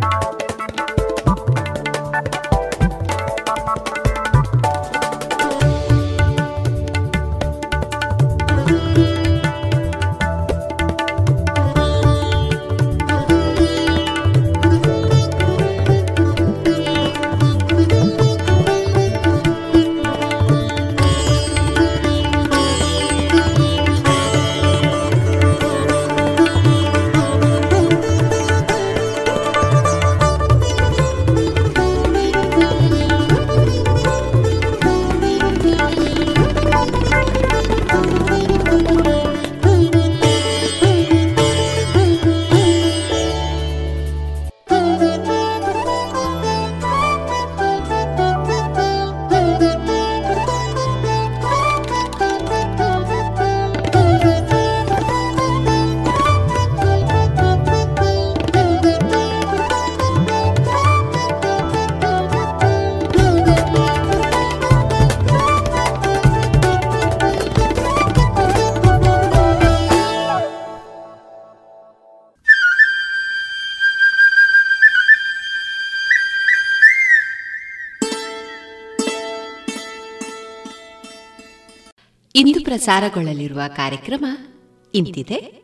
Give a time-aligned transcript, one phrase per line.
[0.00, 0.42] Thank
[2.34, 2.47] you.
[82.68, 84.24] ಪ್ರಸಾರಗೊಳ್ಳಲಿರುವ ಕಾರ್ಯಕ್ರಮ
[84.94, 85.62] ಇಂತಿದೆ.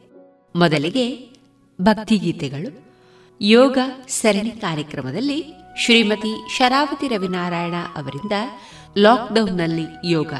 [0.56, 1.30] ಮೊದಲಿಗೆ
[1.82, 2.84] ಭಕ್ತಿಗೀತೆಗಳು.
[3.40, 3.78] ಯೋಗ
[4.08, 5.44] ಸರಣಿ ಕಾರ್ಯಕ್ರಮದಲ್ಲಿ
[5.78, 8.32] ಶ್ರೀಮತಿ ಶರಾವತಿ ರವಿನಾರಾಯಣ ಅವರಿಂದ
[8.98, 10.32] ಲಾಕ್ಡೌನ್ನಲ್ಲಿ ಯೋಗ.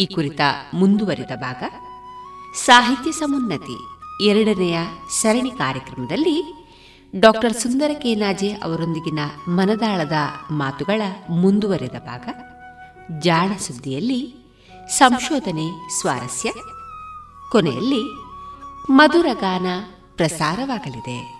[0.00, 0.40] ಈ ಕುರಿತ
[0.74, 1.62] ಮುಂದುವರಿದ ಭಾಗ.
[2.64, 3.78] ಸಾಹಿತ್ಯ ಸಮುನ್ನತಿ
[4.24, 4.78] ಎರಡನೆಯ
[5.20, 6.66] ಸರಣಿ ಕಾರ್ಯಕ್ರಮದಲ್ಲಿ
[7.20, 9.18] ಡಾಕ್ಟರ್ ಸುಂದರ ಕೇನಾಜೆ ಅವರೊಂದಿಗಿನ
[9.48, 10.12] ಮನದಾಳದ
[10.50, 12.28] ಮಾತುಗಳ ಮುಂದುವರೆದ ಭಾಗ.
[13.18, 14.35] ಜಾಣ ಸುದ್ದಿಯಲ್ಲಿ
[14.90, 16.52] ಸಂಶೋಧನೆ ಸ್ವಾರಸ್ಯ.
[17.52, 18.02] ಕೊನೆಯಲ್ಲಿ
[18.90, 19.66] ಮಧುರ ಗಾನ
[20.16, 21.36] ಪ್ರಸಾರವಾಗಲಿದೆ.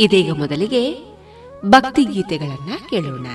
[0.00, 1.14] ಇದೀಗ ಮೊದಲಿಗೆ
[1.64, 3.26] ಭಕ್ತಿಗೀತೆಗಳನ್ನ ಕೇಳೋಣ.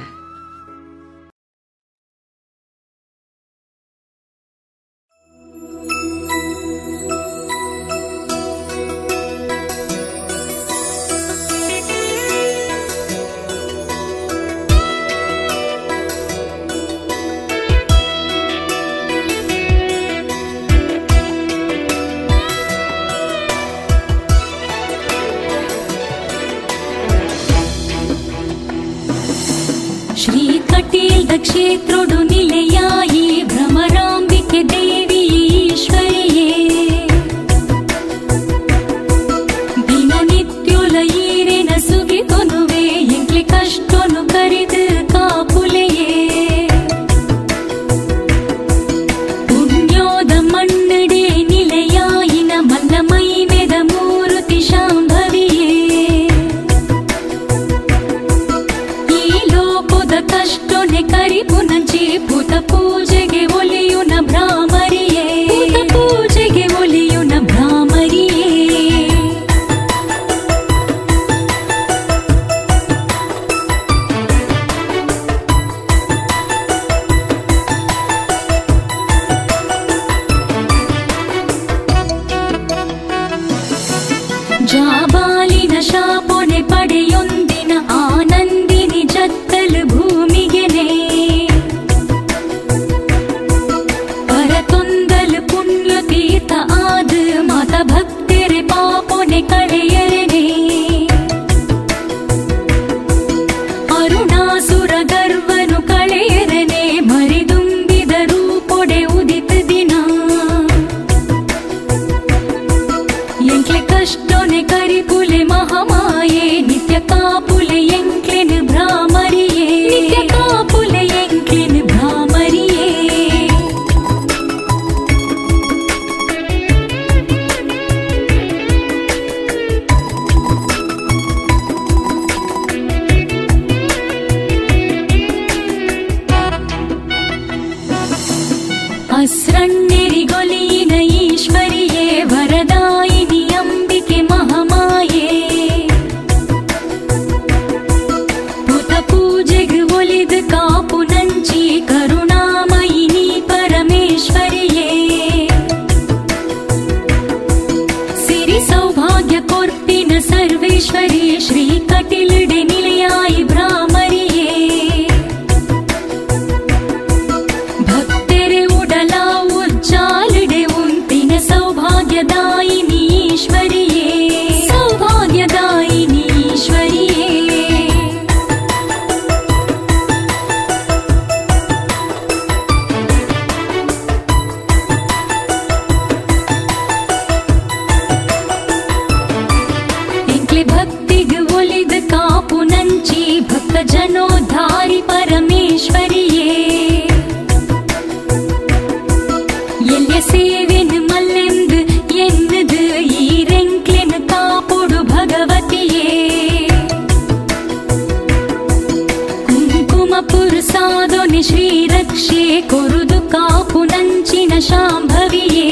[210.89, 215.67] श्रीरक्ष्ये कुरु दु का पुनञ्चि न शाम्भविये।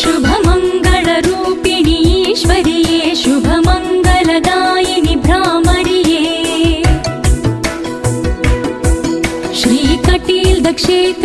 [0.00, 1.98] शुभमङ्गलरूपिणि
[2.30, 2.80] ईश्वरि
[3.22, 6.24] शुभमङ्गलदायिनि भ्राह्मरिये
[9.60, 11.23] श्रीकटील दक्षेत्र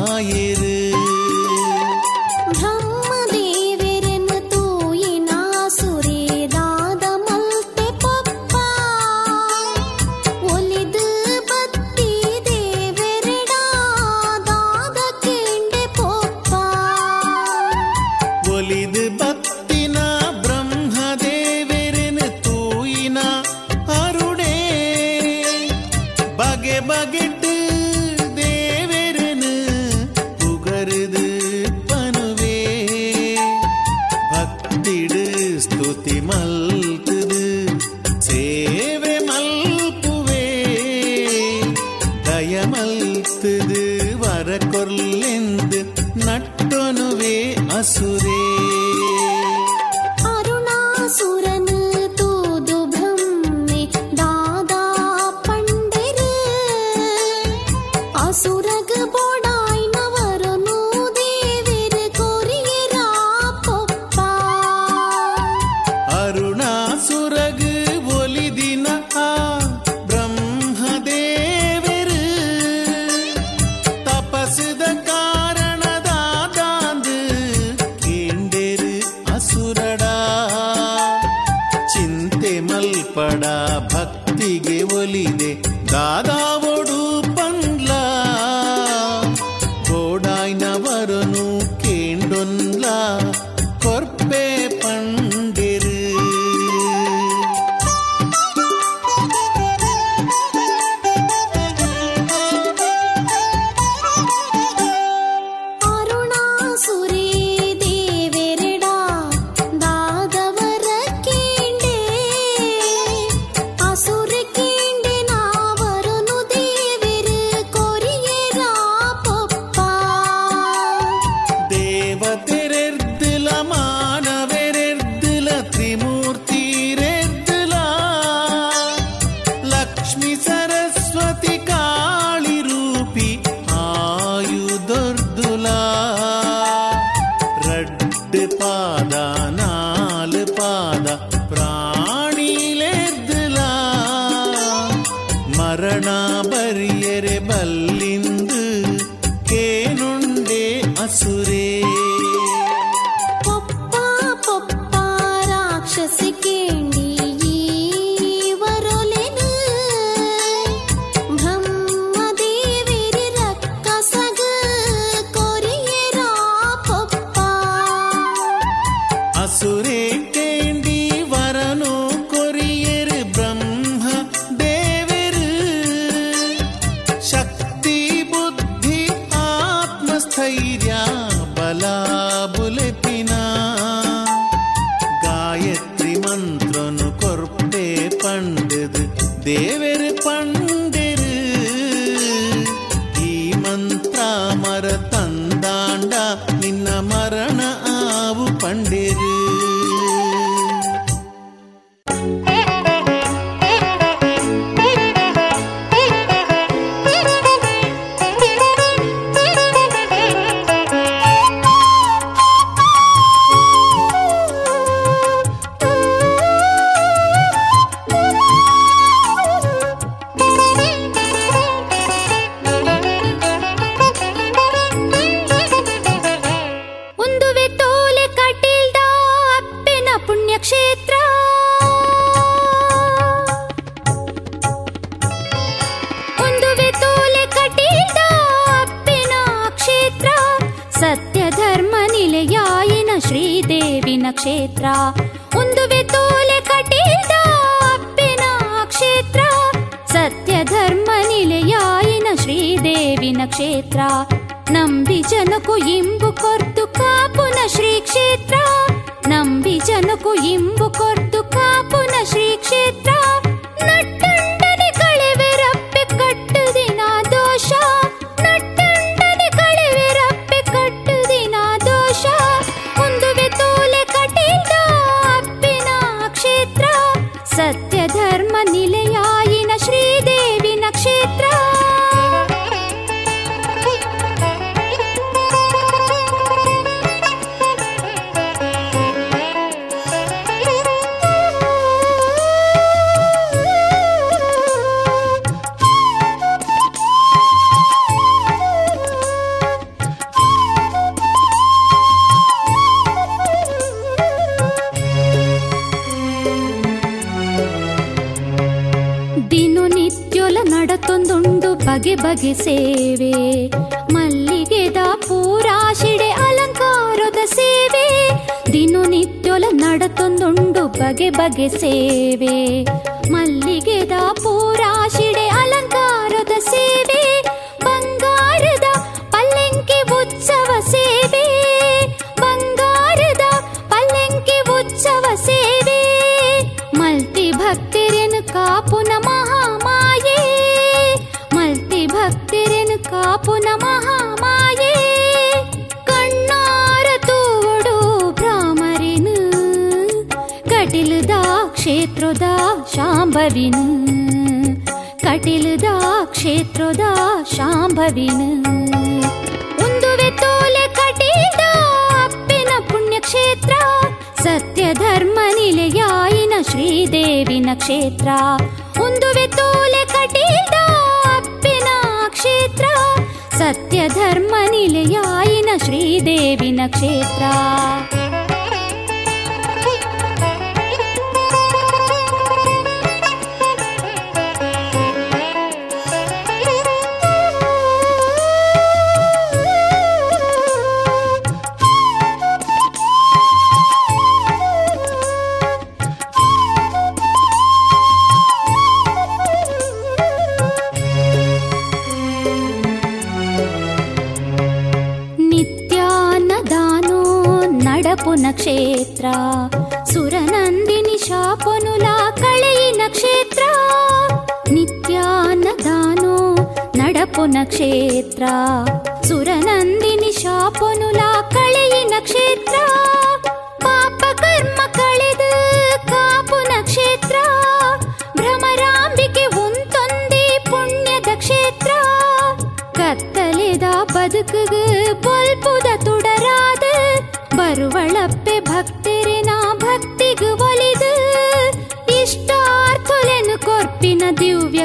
[0.00, 0.69] ஞாயிறு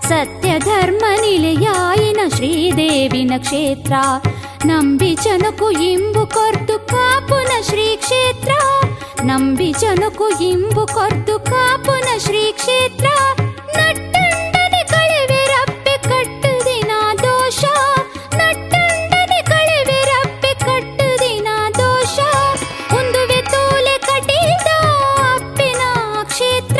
[0.03, 4.21] सत्य धर्म निलयायिन श्रीदेवि न क्षेत्र।
[4.69, 8.51] ನಂಬಿ ಜನಕು ಇಂಬು ಕೊರ್ದು ಕಾಪುನ ಶ್ರೀ ಕ್ಷೇತ್ರ
[9.29, 13.07] ನಂಬಿ ಜನಕು ಇಂಬು ಕೊರ್ದು ಕಾಪುನ ಶ್ರೀ ಕ್ಷೇತ್ರ
[13.77, 16.91] ನಟ್ಟಂಡನೆ ಕಳೆವೆ ರಪ್ಪೆ ಕಟ್ಟು ದಿನ
[17.23, 17.61] ದೋಷ
[18.39, 21.47] ನಟ್ಟಂಡನೆ ಕಳೆವೆ ರಪ್ಪೆ ಕಟ್ಟು ದಿನ
[21.79, 22.17] ದೋಷ
[22.97, 24.69] ಒಂದುವೆ ತೋಲೆ ಕಟೀದ
[25.31, 25.83] ಅಪ್ಪಿನ
[26.31, 26.79] ಕ್ಷೇತ್ರ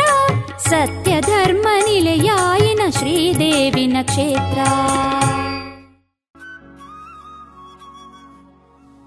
[0.69, 4.59] ಸತ್ಯ ಧರ್ಮ ನಿಲೆಯಾಯಿನ ಶ್ರೀದೇವಿನ ಕ್ಷೇತ್ರ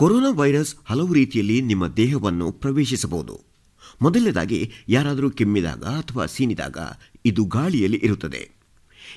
[0.00, 3.40] ಕೊರೋನಾ ವೈರಸ್ ಹಲವು ರೀತಿಯಲ್ಲಿ ನಿಮ್ಮ ದೇಹವನ್ನು ಪ್ರವೇಶಿಸಬಹುದು.
[4.02, 6.78] ಮೊದಲನೇದಾಗಿ, ಯಾರಾದರೂ ಕೆಮ್ಮಿದಾಗ ಅಥವಾ ಸೀನಿದಾಗ
[7.24, 8.50] ಇದು ಗಾಳಿಯಲ್ಲಿ ಇರುತ್ತದೆ.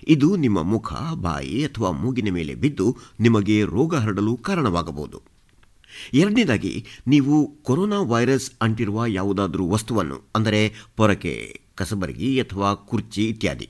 [0.08, 5.22] ಇದು ನಿಮ್ಮ ಮುಖ, ಬಾಯಿ ಅಥವಾ ಮೂಗಿನ ಮೇಲೆ ಬಿದ್ದು ನಿಮಗೆ ರೋಗ ಹರಡಲು ಕಾರಣವಾಗಬಹುದು.
[6.14, 13.70] ಎರಡನೇದಾಗಿ, ನೀವು ಕೊರೋನಾ ವೈರಸ್ ಅಂಟಿರುವ ಯಾವುದಾದರೂ ವಸ್ತುವನ್ನು, ಅಂದರೆ ಪೊರಕೆ, ಕಸಬರಗಿ ಅಥವಾ ಕುರ್ಚಿ ಇತ್ಯಾದಿ.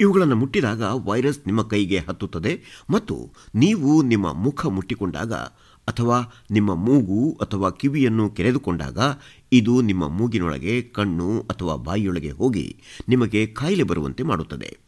[0.00, 5.32] ಇವುಗಳನ್ನು ಮುಟ್ಟಿದಾಗ ವೈರಸ್ ನಿಮ್ಮ ಕೈಗೆ ಹತ್ತುತ್ತದೆ ಮತ್ತು ನೀವು ನಿಮ್ಮ ಮುಖ ಮುಟ್ಟಿಕೊಂಡಾಗ
[5.88, 8.98] ಅಥವಾ ನಿಮ್ಮ ಮೂಗು ಅಥವಾ ಕಿವಿಯನ್ನು ಕೆರೆದುಕೊಂಡಾಗ
[9.52, 12.76] ಇದು ನಿಮ್ಮ ಮೂಗಿನೊಳಗೆ, ಕಣ್ಣು ಅಥವಾ ಬಾಯಿಯೊಳಗೆ ಹೋಗಿ
[13.08, 14.78] ನಿಮಗೆ ಕಾಯಿಲೆ ಬರುವಂತೆ ಮಾಡುತ್ತದೆ.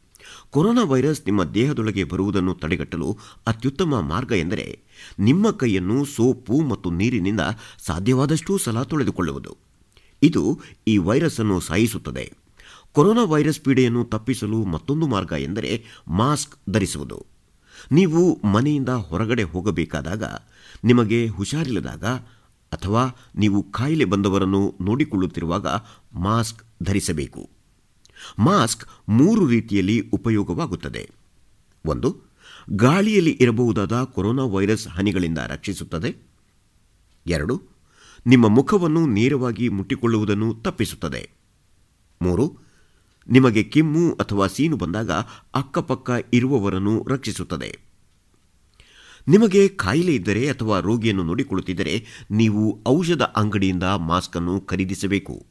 [0.50, 4.80] ಕೊರೋನಾ ವೈರಸ್ ನಿಮ್ಮ ದೇಹದೊಳಗೆ ಬರುವುದನ್ನು ತಡೆಗಟ್ಟಲು ಅತ್ಯುತ್ತಮ ಮಾರ್ಗ ಎಂದರೆ
[5.18, 7.40] ನಿಮ್ಮ ಕೈಯನ್ನು ಸೋಪು ಮತ್ತು ನೀರಿನಿಂದ
[7.78, 9.56] ಸಾಧ್ಯವಾದಷ್ಟೂ ಸಲ ತೊಳೆದುಕೊಳ್ಳುವುದು.
[10.22, 12.32] ಇದು ಈ ವೈರಸ್ ಅನ್ನು ಸಾಯಿಸುತ್ತದೆ.
[12.92, 17.26] ಕೊರೋನಾ ವೈರಸ್ ಪೀಡೆಯನ್ನು ತಪ್ಪಿಸಲು ಮತ್ತೊಂದು ಮಾರ್ಗ ಎಂದರೆ ಮಾಸ್ಕ್ ಧರಿಸುವುದು.
[17.92, 20.24] ನೀವು ಮನೆಯಿಂದ ಹೊರಗಡೆ ಹೋಗಬೇಕಾದಾಗ
[20.86, 22.04] ನಿಮಗೆ ಹುಷಾರಿಲ್ಲದಾಗ
[22.72, 25.66] ಅಥವಾ ನೀವು ಕಾಯಿಲೆ ಬಂದವರನ್ನು ನೋಡಿಕೊಳ್ಳುತ್ತಿರುವಾಗ
[26.12, 27.50] ಮಾಸ್ಕ್ ಧರಿಸಬೇಕು.
[28.38, 31.10] ಮಾಸ್ಕ್ ಮೂರು ರೀತಿಯಲ್ಲಿ ಉಪಯೋಗವಾಗುತ್ತದೆ.
[31.86, 32.22] ಒಂದು,
[32.70, 36.16] ಗಾಳಿಯಲ್ಲಿ ಇರಬಹುದಾದ ಕೊರೋನಾ ವೈರಸ್ ಹನಿಗಳಿಂದ ರಕ್ಷಿಸುತ್ತದೆ.
[37.26, 37.62] ಎರಡು,
[38.26, 41.30] ನಿಮ್ಮ ಮುಖವನ್ನು ನೇರವಾಗಿ ಮುಟ್ಟಿಕೊಳ್ಳುವುದನ್ನು ತಪ್ಪಿಸುತ್ತದೆ.
[42.22, 42.58] ಮೂರು,
[43.28, 45.10] ನಿಮಗೆ ಕೆಮ್ಮು ಅಥವಾ ಸೀನು ಬಂದಾಗ
[45.54, 47.85] ಅಕ್ಕಪಕ್ಕ ಇರುವವರನ್ನು ರಕ್ಷಿಸುತ್ತದೆ.
[49.28, 55.46] ನಿಮಗೆ ಕಾಯಿಲೆ ಇದ್ದರೆ ಅಥವಾ ರೋಗಿಯನ್ನು ನೋಡಿಕೊಳ್ಳುತ್ತಿದ್ದರೆ ನೀವು ಔಷಧ ಅಂಗಡಿಯಿಂದ ಮಾಸ್ಕ್ ಅನ್ನು ಖರೀದಿಸಬೇಕು.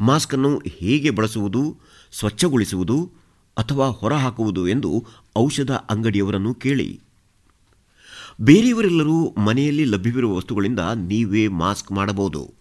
[0.00, 1.80] ಮಾಸ್ಕ್ ಅನ್ನು ಹೇಗೆ ಬಳಸುವುದು,
[2.12, 3.12] ಸ್ವಚ್ಛಗೊಳಿಸುವುದು
[3.58, 5.06] ಅಥವಾ ಹೊರಹಾಕುವುದು ಎಂದು
[5.38, 7.00] ಔಷಧ ಅಂಗಡಿಯವರನ್ನು ಕೇಳಿ.
[8.40, 12.54] ಬೇರೆಯವರೆಲ್ಲರೂ ಮನೆಯಲ್ಲಿ ಲಭ್ಯವಿರುವ ವಸ್ತುಗಳಿಂದ ನೀವೇ ಮಾಸ್ಕ್ ಮಾಡಬಹುದು.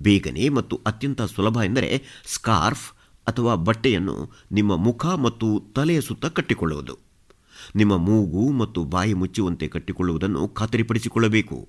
[0.00, 2.92] ಬೇಗನೆ ಮತ್ತು ಅತ್ಯಂತ ಸುಲಭ ಎಂದರೆ ಸ್ಕಾರ್ಫ್
[3.26, 7.03] ಅಥವಾ ಬಟ್ಟೆಯನ್ನು ನಿಮ್ಮ ಮುಖ ಮತ್ತು ತಲೆಯ ಸುತ್ತ ಕಟ್ಟಿಕೊಳ್ಳುವುದು.
[7.76, 11.68] ನಿಮ್ಮ ಮೂಗು ಮತ್ತು ಬಾಯಿ ಮುಚ್ಚುವಂತೆ ಕಟ್ಟಿಕೊಳ್ಳುವುದನ್ನು ಖಾತರಿಪಡಿಸಿಕೊಳ್ಳಬೇಕು.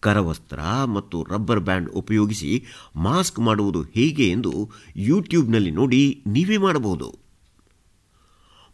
[0.00, 2.64] ಕರವಸ್ತ್ರ ಮತ್ತು ರಬ್ಬರ್ ಬ್ಯಾಂಡ್ ಉಪಯೋಗಿಸಿ
[2.96, 7.18] ಮಾಸ್ಕ್ ಮಾಡುವುದು ಹೇಗೆ ಎಂದು ಯೂಟ್ಯೂಬ್ನಲ್ಲಿ ನೋಡಿ ನೀವೇ ಮಾಡಬಹುದು.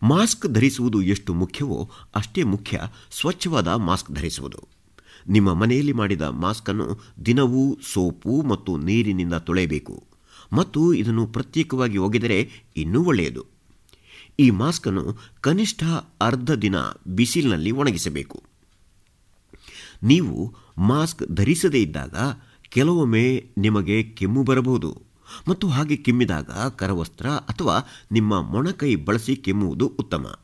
[0.03, 2.81] ಮಾಸ್ಕ್ ಧರಿಸುವುದು ಎಷ್ಟು ಮುಖ್ಯವೋ ಅಷ್ಟೇ ಮುಖ್ಯ
[3.11, 4.69] ಸ್ವಚ್ಛವಾದ ಮಾಸ್ಕ್ ಧರಿಸುವುದು.
[5.29, 10.05] ನಿಮ್ಮ ಮನೆಯಲ್ಲಿ ಮಾಡಿದ ಮಾಸ್ಕನ್ನು ದಿನವೂ ಸೋಪು ಮತ್ತು ನೀರಿನಿಂದ ತೊಳೆಯಬೇಕು.
[10.53, 13.56] ಮತ್ತು ಇದನ್ನು ಪ್ರತ್ಯೇಕವಾಗಿ ಒಗೆದರೆ ಇನ್ನೂ ಒಳ್ಳೆಯದು.
[14.39, 15.85] ಈ ಮಾಸ್ಕನ್ನು ಕನಿಷ್ಠ
[16.21, 16.75] ಅರ್ಧ ದಿನ
[17.07, 18.43] ಬಿಸಿಲಿನಲ್ಲಿ ಒಣಗಿಸಬೇಕು.
[20.03, 22.15] ನೀವು ಮಾಸ್ಕ್ ಧರಿಸದೇ ಇದ್ದಾಗ
[22.63, 25.03] ಕೆಲವೊಮ್ಮೆ ನಿಮಗೆ ಕೆಮ್ಮು ಬರಬಹುದು.
[25.49, 27.79] ಮತ್ತು ಹಾಗೆ ಕೆಮ್ಮಿದಾಗ ಕರವಸ್ತ್ರ ಅಥವಾ
[28.13, 30.39] ನಿಮ್ಮ ಮೊಣಕೈ ಬಳಸಿ ಕೆಮ್ಮುವುದು ಉತ್ತಮ.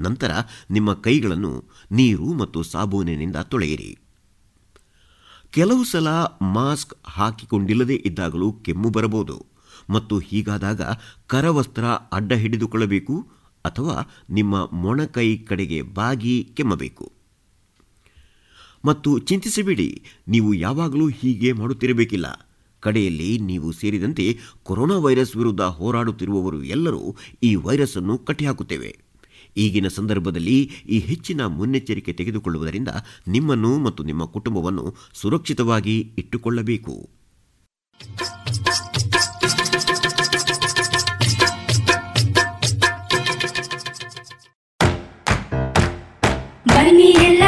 [0.00, 0.30] ನಂತರ
[0.70, 3.98] ನಿಮ್ಮ ಕೈಗಳನ್ನು ನೀರು ಮತ್ತು ಸಾಬೂನಿನಿಂದ ತೊಳೆಯಿರಿ.
[5.50, 6.08] ಕೆಲವು ಸಲ
[6.42, 9.49] ಮಾಸ್ಕ್ ಹಾಕಿಕೊಂಡಿಲ್ಲದೇ ಇದ್ದಾಗಲೂ ಕೆಮ್ಮು ಬರಬಹುದು.
[9.90, 10.82] ಮತ್ತು ಹೀಗಾದಾಗ
[11.26, 13.16] ಕರವಸ್ತ್ರ ಅಡ್ಡ ಹಿಡಿದುಕೊಳ್ಳಬೇಕು
[13.64, 13.96] ಅಥವಾ
[14.30, 17.06] ನಿಮ್ಮ ಮೊಣಕೈ ಕಡೆಗೆ ಬಾಗಿ ಕೆಮ್ಮಬೇಕು.
[18.84, 19.88] ಮತ್ತು ಚಿಂತಿಸಬೇಡಿ,
[20.28, 22.28] ನೀವು ಯಾವಾಗಲೂ ಹೀಗೆ ಮಾಡುತ್ತಿರಬೇಕಿಲ್ಲ.
[22.82, 24.26] ಕಡೆಯಲ್ಲಿ ನೀವು ಸೇರಿದಂತೆ
[24.62, 27.02] ಕೊರೋನಾ ವೈರಸ್ ವಿರುದ್ಧ ಹೋರಾಡುತ್ತಿರುವವರು ಎಲ್ಲರೂ
[27.42, 28.92] ಈ ವೈರಸ್ ಅನ್ನು ಕಟ್ಟಿಹಾಕುತ್ತೇವೆ.
[29.56, 30.56] ಈಗಿನ ಸಂದರ್ಭದಲ್ಲಿ
[30.88, 32.90] ಈ ಹೆಚ್ಚಿನ ಮುನ್ನೆಚ್ಚರಿಕೆ ತೆಗೆದುಕೊಳ್ಳುವುದರಿಂದ
[33.28, 34.84] ನಿಮ್ಮನ್ನು ಮತ್ತು ನಿಮ್ಮ ಕುಟುಂಬವನ್ನು
[35.14, 36.96] ಸುರಕ್ಷಿತವಾಗಿ ಇಟ್ಟುಕೊಳ್ಳಬೇಕು.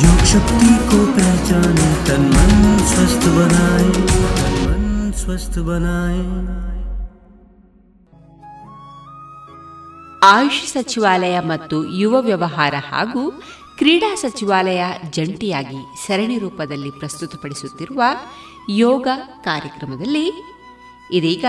[0.00, 2.52] योग शक्ति को पहचाने तन मन
[2.86, 3.88] स्वस्थ बनाए
[4.38, 4.84] तन मन
[5.20, 6.22] स्वस्थ बनाए
[10.22, 13.22] ಆಯುಷ್ ಸಚಿವಾಲಯ ಮತ್ತು ಯುವ ವ್ಯವಹಾರ ಹಾಗೂ
[13.78, 18.00] ಕ್ರೀಡಾ ಸಚಿವಾಲಯ ಜಂಟಿಯಾಗಿ ಸರಣಿ ರೂಪದಲ್ಲಿ ಪ್ರಸ್ತುತಪಡಿಸುತ್ತಿರುವ
[18.82, 19.06] ಯೋಗ
[19.44, 20.26] ಕಾರ್ಯಕ್ರಮದಲ್ಲಿ
[21.10, 21.46] ಇದೀಗ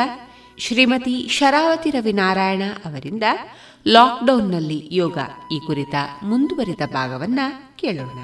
[0.58, 3.26] ಶ್ರೀಮತಿ ಶರಾವತಿ ರವಿನಾರಾಯಣ ಅವರಿಂದ
[3.89, 5.19] ಲಾಕ್ಡೌನ್ನಲ್ಲಿ ಯೋಗ
[5.53, 7.41] ಈ ಕುರಿತ ಮುಂದುವರಿದ ಭಾಗವನ್ನ
[7.77, 8.19] ಕೇಳೋಣ.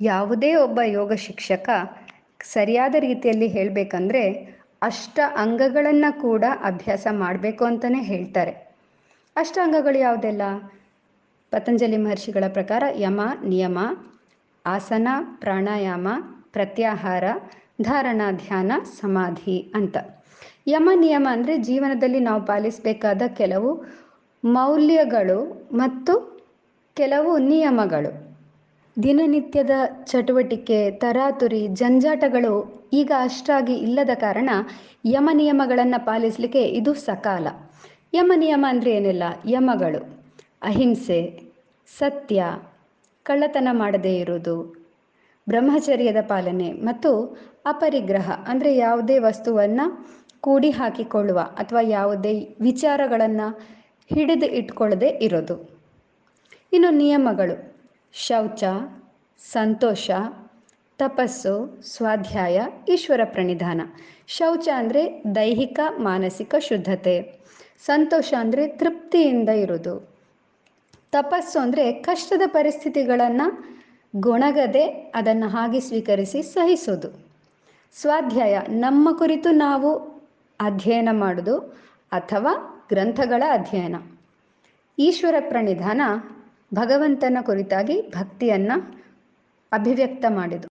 [0.00, 1.70] ಯಾವುದೇ ಒಬ್ಬ ಯೋಗ ಶಿಕ್ಷಕ
[2.44, 4.32] ಸರಿಯಾದ ರೀತಿಯಲ್ಲಿ ಹೇಳಬೇಕಂದ್ರೆ
[4.82, 8.50] ಅಷ್ಟ ಅಂಗಗಳನ್ನು ಕೂಡ ಅಭ್ಯಾಸ ಮಾಡಬೇಕು ಅಂತಲೇ ಹೇಳ್ತಾರೆ.
[9.36, 10.42] ಅಷ್ಟ ಅಂಗಗಳು ಯಾವುದೆಲ್ಲ?
[11.50, 13.78] ಪತಂಜಲಿ ಮಹರ್ಷಿಗಳ ಪ್ರಕಾರ ಯಮ, ನಿಯಮ,
[14.66, 16.08] ಆಸನ, ಪ್ರಾಣಾಯಾಮ,
[16.52, 17.24] ಪ್ರತ್ಯಾಹಾರ,
[17.82, 19.96] ಧಾರಣಾ, ಧ್ಯಾನ, ಸಮಾಧಿ ಅಂತ.
[20.66, 23.70] ಯಮ ನಿಯಮ ಅಂದರೆ ಜೀವನದಲ್ಲಿ ನಾವು ಪಾಲಿಸಬೇಕಾದ ಕೆಲವು
[24.44, 25.38] ಮೌಲ್ಯಗಳು
[25.72, 26.14] ಮತ್ತು
[26.96, 28.10] ಕೆಲವು ನಿಯಮಗಳು.
[28.96, 32.54] ದಿನನಿತ್ಯದ ಚಟುವಟಿಕೆ, ತರಾತುರಿ, ಜಂಜಾಟಗಳು
[32.92, 34.50] ಈಗ ಅಷ್ಟಾಗಿ ಇಲ್ಲದ ಕಾರಣ
[35.04, 37.46] ಯಮ ನಿಯಮಗಳನ್ನು ಪಾಲಿಸಲಿಕ್ಕೆ ಇದು ಸಕಾಲ.
[38.14, 39.22] ಯಮ ನಿಯಮ ಅಂದರೆ ಏನಿಲ್ಲ?
[39.46, 40.00] ಯಮಗಳು.
[40.62, 41.20] ಅಹಿಂಸೆ,
[41.98, 42.44] ಸತ್ಯ,
[43.26, 44.56] ಕಳ್ಳತನ ಮಾಡದೇ ಇರುವುದು,
[45.48, 47.10] ಬ್ರಹ್ಮಚರ್ಯದ ಪಾಲನೆ ಮತ್ತು
[47.66, 49.86] ಅಪರಿಗ್ರಹ ಅಂದರೆ ಯಾವುದೇ ವಸ್ತುವನ್ನು
[50.42, 53.48] ಕೂಡಿ ಹಾಕಿಕೊಳ್ಳುವ ಅಥವಾ ಯಾವುದೇ ವಿಚಾರಗಳನ್ನು
[54.10, 55.56] ಹಿಡಿದು ಇಟ್ಕೊಳ್ಳದೆ ಇರೋದು.
[56.72, 57.74] ಇನ್ನು ನಿಯಮಗಳು.
[58.12, 58.64] ಶೌಚ,
[59.52, 60.10] ಸಂತೋಷ,
[60.98, 63.80] ತಪಸ್ಸು, ಸ್ವಾಧ್ಯಾಯ, ಈಶ್ವರ ಪ್ರಣಿಧಾನ.
[64.26, 67.44] ಶೌಚ ಅಂದರೆ ದೈಹಿಕ, ಮಾನಸಿಕ ಶುದ್ಧತೆ.
[67.86, 69.94] ಸಂತೋಷ ಅಂದರೆ ತೃಪ್ತಿಯಿಂದ ಇರೋದು.
[71.12, 73.46] ತಪಸ್ಸು ಅಂದರೆ ಕಷ್ಟದ ಪರಿಸ್ಥಿತಿಗಳನ್ನು
[74.16, 74.84] ಗೊಣಗದೆ
[75.14, 77.10] ಅದನ್ನು ಹಾಗೆ ಸ್ವೀಕರಿಸಿ ಸಹಿಸೋದು.
[78.00, 80.11] ಸ್ವಾಧ್ಯಾಯ, ನಮ್ಮ ಕುರಿತು ನಾವು
[80.61, 81.55] ಅಧ್ಯಯನ ಮಾಡೋದು
[82.11, 82.53] ಅಥವಾ
[82.91, 83.97] ಗ್ರಂಥಗಳ ಅಧ್ಯಯನ
[84.97, 86.01] ಈಶ್ವರ ಪ್ರಣಿಧಾನ
[86.73, 88.77] ಭಗವಂತನ ಕುರಿತಾಗಿ ಭಕ್ತಿಯನ್ನು
[89.71, 90.67] ಅಭಿವ್ಯಕ್ತ ಮಾಡಿದು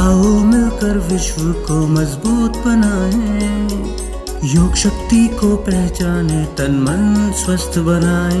[0.00, 3.34] आओ मिलकर विश्व को मजबूत बनाए
[4.48, 7.02] योग शक्ति को पहचाने तन मन
[7.34, 8.40] स्वस्थ बनाए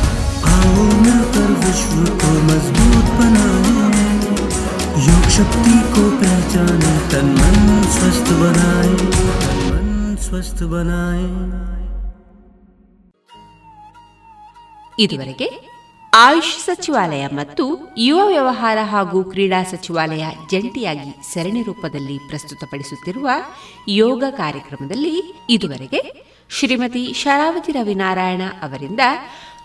[0.60, 3.84] आओ मिलकर विश्व को मजबूत बनाए
[5.06, 7.58] योग शक्ति को पहचाने तन मन
[7.94, 8.94] स्वस्थ बनाए
[9.40, 9.88] तन मन
[10.26, 11.26] स्वस्थ बनाए
[14.98, 15.46] ಇದುವರೆಗೆ
[16.12, 17.64] ಆಯುಷ್ ಸಚಿವಾಲಯ ಮತ್ತು
[18.04, 23.28] ಯುವ ವ್ಯವಹಾರ ಹಾಗೂ ಕ್ರೀಡಾ ಸಚಿವಾಲಯ ಜಂಟಿಯಾಗಿ ಸರಣಿ ರೂಪದಲ್ಲಿ ಪ್ರಸ್ತುತಪಡಿಸುತ್ತಿರುವ
[23.96, 25.12] ಯೋಗ ಕಾರ್ಯಕ್ರಮದಲ್ಲಿ
[25.56, 26.00] ಇದುವರೆಗೆ
[26.50, 29.02] ಶ್ರೀಮತಿ ಶರಾವತಿ ರವಿನಾರಾಯಣ ಅವರಿಂದ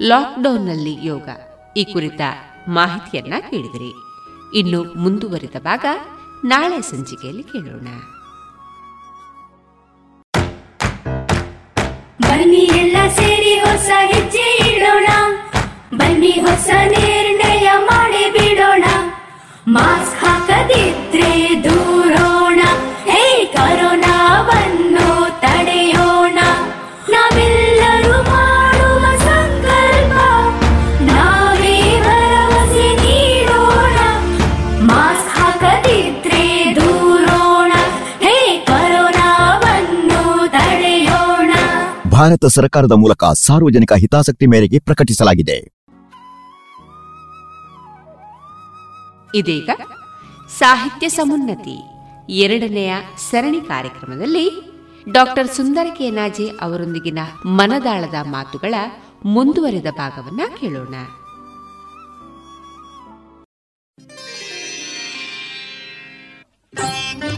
[0.03, 1.29] ಲಾಕ್ಡೌನ್ನಲ್ಲಿ ಯೋಗ.
[1.77, 2.21] ಈ ಕುರಿತ
[2.69, 3.93] ಮಾಹಿತಿಯನ್ನ ಕೇಳಿದಿರಿ.
[4.59, 5.85] ಇನ್ನು ಮುಂದುವರಿದ ಭಾಗ
[6.45, 7.89] ನಾಳೆ ಸಂಚಿಕೆಯಲ್ಲಿ ಕೇಳೋಣ.
[12.21, 15.07] ಬನ್ನಿ ಎಲ್ಲ ಸೇರಿ ಹೊಸ ಹೆಜ್ಜೆ ಇಡೋಣ.
[15.99, 18.85] ಬನ್ನಿ ಹೊಸ ನಿರ್ಣಯ ಮಾಡಿ ಬಿಡೋಣ.
[19.69, 22.61] ಮಾಸ್ಕ್ ಹಾಕದಿದ್ರೆ ದೂರೋಣ.
[23.05, 24.76] ಹೇ ಕರೋನಾವನ್ನು ತಡೆಯೋಣ
[42.17, 45.57] ಭಾರತ ಸರ್ಕಾರದ ಮೂಲಕ ಸಾರ್ವಜನಿಕ ಹಿತಾಸಕ್ತಿ ಮೇರೆಗೆ ಪ್ರಕಟಿಸಲಾಗಿದೆ.
[49.35, 49.71] ಇದೀಗ
[50.59, 51.77] ಸಾಹಿತ್ಯ ಸಮುನ್ನತಿ
[52.33, 52.95] ಎರಡನೆಯ
[53.31, 54.47] ಸರಣಿ ಕಾರ್ಯಕ್ರಮದಲ್ಲಿ
[55.13, 57.19] ಡಾಕ್ಟರ್ ಸುಂದರ ಕೆನಾಜೆ ಅವರೊಂದಿಗಿನ
[57.59, 58.75] ಮನದಾಳದ ಮಾತುಗಳ
[59.25, 60.95] ಮುಂದುವರೆದ ಭಾಗವನ್ನು ಕೇಳೋಣ.
[66.73, 67.36] Thank you.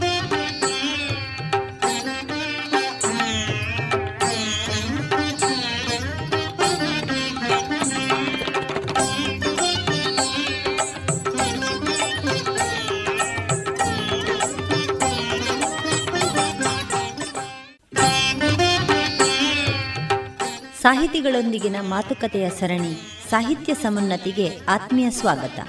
[20.82, 25.60] ಸಾಹಿತಿಗಳೊಂದಿಗಿನ ಮಾತುಕತೆಯ ಸರಣಿ ಸಾಹಿತ್ಯ ಸಮುನ್ನತಿಗೆ ಆತ್ಮೀಯ ಸ್ವಾಗತ.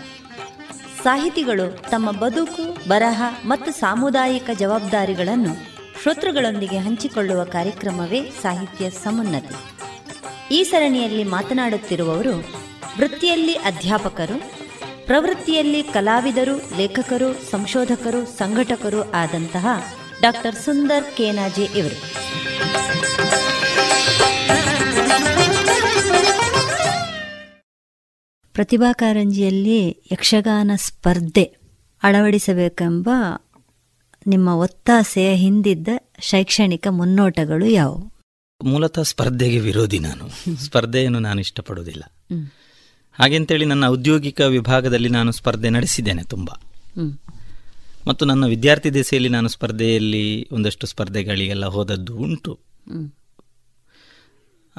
[1.03, 5.53] ಸಾಹಿತಿಗಳು ತಮ್ಮ ಬದುಕು, ಬರಹ ಮತ್ತು ಸಾಮುದಾಯಿಕ ಜವಾಬ್ದಾರಿಗಳನ್ನು
[6.01, 9.55] ಶ್ರೋತೃಗಳೊಂದಿಗೆ ಹಂಚಿಕೊಳ್ಳುವ ಕಾರ್ಯಕ್ರಮವೇ ಸಾಹಿತ್ಯ ಸಮುನ್ನತಿ.
[10.55, 12.38] ಈ ಸರಣಿಯಲ್ಲಿ ಮಾತನಾಡುತ್ತಿರುವವರು
[12.97, 14.51] ವೃತ್ತಿಯಲ್ಲಿ ಅಧ್ಯಾಪಕರು,
[15.05, 19.68] ಪ್ರವೃತ್ತಿಯಲ್ಲಿ ಕಲಾವಿದರು, ಲೇಖಕರು, ಸಂಶೋಧಕರು, ಸಂಘಟಕರು ಆದಂತಹ
[20.22, 22.20] ಡಾಕ್ಟರ್ ಸುಂದರ್ ಕೇನಾಜೆ ಇವರು.
[28.54, 31.43] ಪ್ರತಿಭಾ ಕಾರಂಜಿಯಲ್ಲಿ ಯಕ್ಷಗಾನ ಸ್ಪರ್ಧೆ
[32.04, 33.10] ಅಳವಡಿಸಬೇಕೆಂಬ
[34.28, 35.88] ನಿಮ್ಮ ಒತ್ತಾಸೆಯ ಹಿಂದಿದ್ದ
[36.20, 38.14] ಶೈಕ್ಷಣಿಕ ಮುನ್ನೋಟಗಳು ಯಾವುವು?
[38.64, 40.56] ಮೂಲತಃ ಸ್ಪರ್ಧೆಗೆ ವಿರೋಧಿ ನಾನು.
[40.66, 42.04] ಸ್ಪರ್ಧೆಯನ್ನು ನಾನು ಇಷ್ಟಪಡುವುದಿಲ್ಲ.
[43.14, 46.50] ಹಾಗೆಂತೇಳಿ ನನ್ನ ಔದ್ಯೋಗಿಕ ವಿಭಾಗದಲ್ಲಿ ನಾನು ಸ್ಪರ್ಧೆ ನಡೆಸಿದ್ದೇನೆ ತುಂಬ.
[48.08, 52.60] ಮತ್ತು ನನ್ನ ವಿದ್ಯಾರ್ಥಿ ದೆಸೆಯಲ್ಲಿ ನಾನು ಸ್ಪರ್ಧೆಯಲ್ಲಿ ಒಂದಷ್ಟು ಸ್ಪರ್ಧೆಗಳಿಗೆಲ್ಲ ಹೋದದ್ದು ಉಂಟು.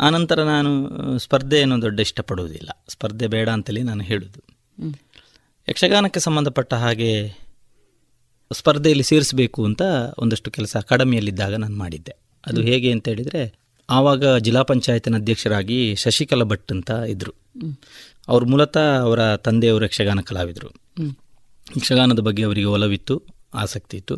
[0.00, 0.70] ಆನಂತರ ನಾನು
[1.18, 2.84] ಸ್ಪರ್ಧೆಯನ್ನು ದೊಡ್ಡ ಇಷ್ಟಪಡುವುದಿಲ್ಲ.
[2.88, 4.40] ಸ್ಪರ್ಧೆ ಬೇಡ ಅಂತಲೇ ನಾನು ಹೇಳುವುದು
[5.68, 7.36] ಯಕ್ಷಗಾನಕ್ಕೆ ಸಂಬಂಧಪಟ್ಟ ಹಾಗೆ
[8.52, 9.82] ಸ್ಪರ್ಧೆಯಲ್ಲಿ ಸೇರಿಸಬೇಕು ಅಂತ
[10.18, 12.14] ಒಂದಷ್ಟು ಕೆಲಸ ಅಕಾಡೆಮಿಯಲ್ಲಿದ್ದಾಗ ನಾನು ಮಾಡಿದ್ದೆ.
[12.46, 13.42] ಅದು ಹೇಗೆ ಅಂತ ಹೇಳಿದರೆ
[13.90, 17.32] ಆವಾಗ ಜಿಲ್ಲಾ ಪಂಚಾಯತಿನ ಅಧ್ಯಕ್ಷರಾಗಿ ಶಶಿಕಲಾ ಭಟ್ ಅಂತ ಇದ್ದರು
[18.28, 20.68] ಅವರು ಮೂಲತಃ ಅವರ ತಂದೆಯವರು ಯಕ್ಷಗಾನ ಕಲಾವಿದರು.
[21.76, 23.22] ಯಕ್ಷಗಾನದ ಬಗ್ಗೆ ಅವರಿಗೆ ಒಲವಿತ್ತು
[23.54, 24.16] ಆಸಕ್ತಿ ಇತ್ತು.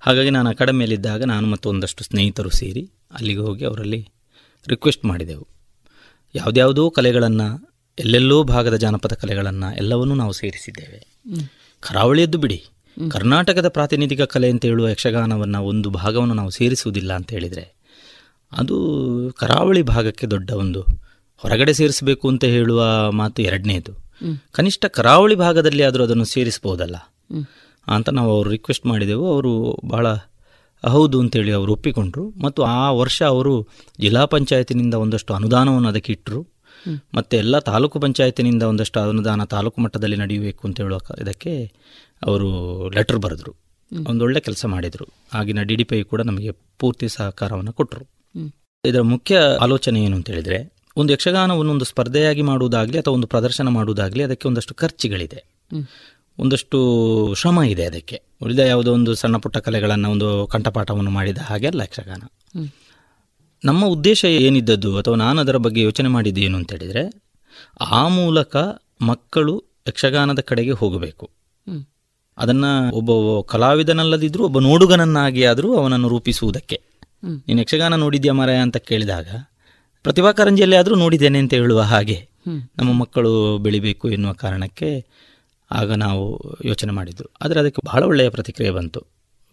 [0.00, 4.00] ಹಾಗಾಗಿ ನಾನು ಅಕಾಡೆಮಿಯಲ್ಲಿದ್ದಾಗ ನಾನು ಮತ್ತು ಒಂದಷ್ಟು ಸ್ನೇಹಿತರು ಸೇರಿ ಅಲ್ಲಿಗೆ ಹೋಗಿ ಅವರಲ್ಲಿ
[4.68, 5.46] ರಿಕ್ವೆಸ್ಟ್ ಮಾಡಿದೆವು.
[6.34, 11.20] ಯಾವುದ್ಯಾವುದೋ ಕಲೆಗಳನ್ನು ಎಲ್ಲೆಲ್ಲೋ ಭಾಗದ ಜಾನಪದ ಕಲೆಗಳನ್ನು ಎಲ್ಲವನ್ನೂ ನಾವು ಸೇರಿಸಿದ್ದೇವೆ.
[11.80, 12.64] ಕರಾವಳಿಯದ್ದು ಬಿಡಿ.
[13.10, 17.74] ಕರ್ನಾಟಕದ ಪ್ರಾತಿನಿಧಿಕ ಕಲೆ ಅಂತ ಹೇಳುವ ಯಕ್ಷಗಾನವನ್ನು ಒಂದು ಭಾಗವನ್ನು ನಾವು ಸೇರಿಸುವುದಿಲ್ಲ ಅಂತ ಹೇಳಿದರೆ
[18.52, 18.76] ಅದು
[19.38, 20.86] ಕರಾವಳಿ ಭಾಗಕ್ಕೆ ದೊಡ್ಡ ಒಂದು
[21.36, 23.92] ಹೊರಗಡೆ ಸೇರಿಸಬೇಕು ಅಂತ ಹೇಳುವ ಮಾತು ಎರಡನೇದು.
[24.52, 26.96] ಕನಿಷ್ಠ ಕರಾವಳಿ ಭಾಗದಲ್ಲಿ ಆದರೂ ಅದನ್ನು ಸೇರಿಸಬಹುದಲ್ಲ?
[27.86, 29.34] ಅಂತ ನಾವು ಅವರು ರಿಕ್ವೆಸ್ಟ್ ಮಾಡಿದೆವು.
[29.34, 30.06] ಅವರು ಬಹಳ
[30.84, 32.30] ಹೌದು ಅಂತೇಳಿ ಅವರು ಒಪ್ಪಿಕೊಂಡ್ರು.
[32.42, 33.68] ಮತ್ತು ಆ ವರ್ಷ ಅವರು
[34.00, 36.40] ಜಿಲ್ಲಾ ಪಂಚಾಯತಿನಿಂದ ಒಂದಷ್ಟು ಅನುದಾನವನ್ನು ಅದಕ್ಕೆ ಇಟ್ಟರು
[37.14, 41.64] ಮತ್ತು ಎಲ್ಲ ತಾಲೂಕು ಪಂಚಾಯತಿನಿಂದ ಒಂದಷ್ಟು ಅನುದಾನ ತಾಲೂಕು ಮಟ್ಟದಲ್ಲಿ ನಡೆಯಬೇಕು ಅಂತ ಹೇಳುವ ಇದಕ್ಕೆ
[42.26, 42.48] ಅವರು
[42.88, 43.52] ಲೆಟರ್ ಬರೆದರು.
[44.08, 45.06] ಒಂದೊಳ್ಳೆ ಕೆಲಸ ಮಾಡಿದರು.
[45.34, 48.04] ಆಗಿನ ಡಿ ಡಿ ಪಿ ಕೂಡ ನಮಗೆ ಪೂರ್ತಿ ಸಹಕಾರವನ್ನು ಕೊಟ್ಟರು
[48.84, 54.22] ಇದರ ಮುಖ್ಯ ಆಲೋಚನೆ ಏನು ಅಂತ ಹೇಳಿದರೆ ಒಂದು ಯಕ್ಷಗಾನವನ್ನು ಒಂದು ಸ್ಪರ್ಧೆಯಾಗಿ ಮಾಡುವುದಾಗಲಿ ಅಥವಾ ಒಂದು ಪ್ರದರ್ಶನ ಮಾಡುವುದಾಗಲಿ
[54.22, 55.44] ಅದಕ್ಕೆ ಒಂದಷ್ಟು ಖರ್ಚುಗಳಿದೆ.
[56.38, 56.78] ಒಂದಷ್ಟು
[57.34, 58.22] ಶ್ರಮ ಇದೆ ಅದಕ್ಕೆ.
[58.44, 62.22] ಉಳಿದ ಯಾವುದೋ ಒಂದು ಸಣ್ಣ ಪುಟ್ಟ ಕಲೆಗಳನ್ನು ಒಂದು ಕಂಠಪಾಠವನ್ನು ಮಾಡಿದ ಹಾಗೆ ಅಲ್ಲ ಯಕ್ಷಗಾನ.
[63.64, 67.04] ನಮ್ಮ ಉದ್ದೇಶ ಏನಿದ್ದದ್ದು ಅಥವಾ ನಾನು ಅದರ ಬಗ್ಗೆ ಯೋಚನೆ ಮಾಡಿದ್ದು ಏನು ಅಂತ ಹೇಳಿದರೆ
[67.80, 68.56] ಆ ಮೂಲಕ
[69.00, 71.30] ಮಕ್ಕಳು ಯಕ್ಷಗಾನದ ಕಡೆಗೆ ಹೋಗಬೇಕು.
[72.38, 73.10] ಅದನ್ನು ಒಬ್ಬ
[73.50, 76.82] ಕಲಾವಿದನಲ್ಲದಿದ್ದರೂ ಒಬ್ಬ ನೋಡುಗನನ್ನಾಗಿ ಆದರೂ ಅವನನ್ನು ರೂಪಿಸುವುದಕ್ಕೆ.
[77.24, 79.28] ನೀನು ಯಕ್ಷಗಾನ ನೋಡಿದ್ಯಾ ಮರ ಅಂತ ಕೇಳಿದಾಗ
[80.02, 82.28] ಪ್ರತಿಭಾ ಕಾರಂಜಿಯಲ್ಲಿ ಆದರೂ ನೋಡಿದ್ದೇನೆ ಅಂತ ಹೇಳುವ ಹಾಗೆ
[82.76, 85.06] ನಮ್ಮ ಮಕ್ಕಳು ಬೆಳಿಬೇಕು ಎನ್ನುವ ಕಾರಣಕ್ಕೆ
[85.74, 87.24] ಆಗ ನಾವು ಯೋಚನೆ ಮಾಡಿದ್ದು.
[87.42, 89.02] ಆದರೆ ಅದಕ್ಕೆ ಬಹಳ ಒಳ್ಳೆಯ ಪ್ರತಿಕ್ರಿಯೆ ಬಂತು.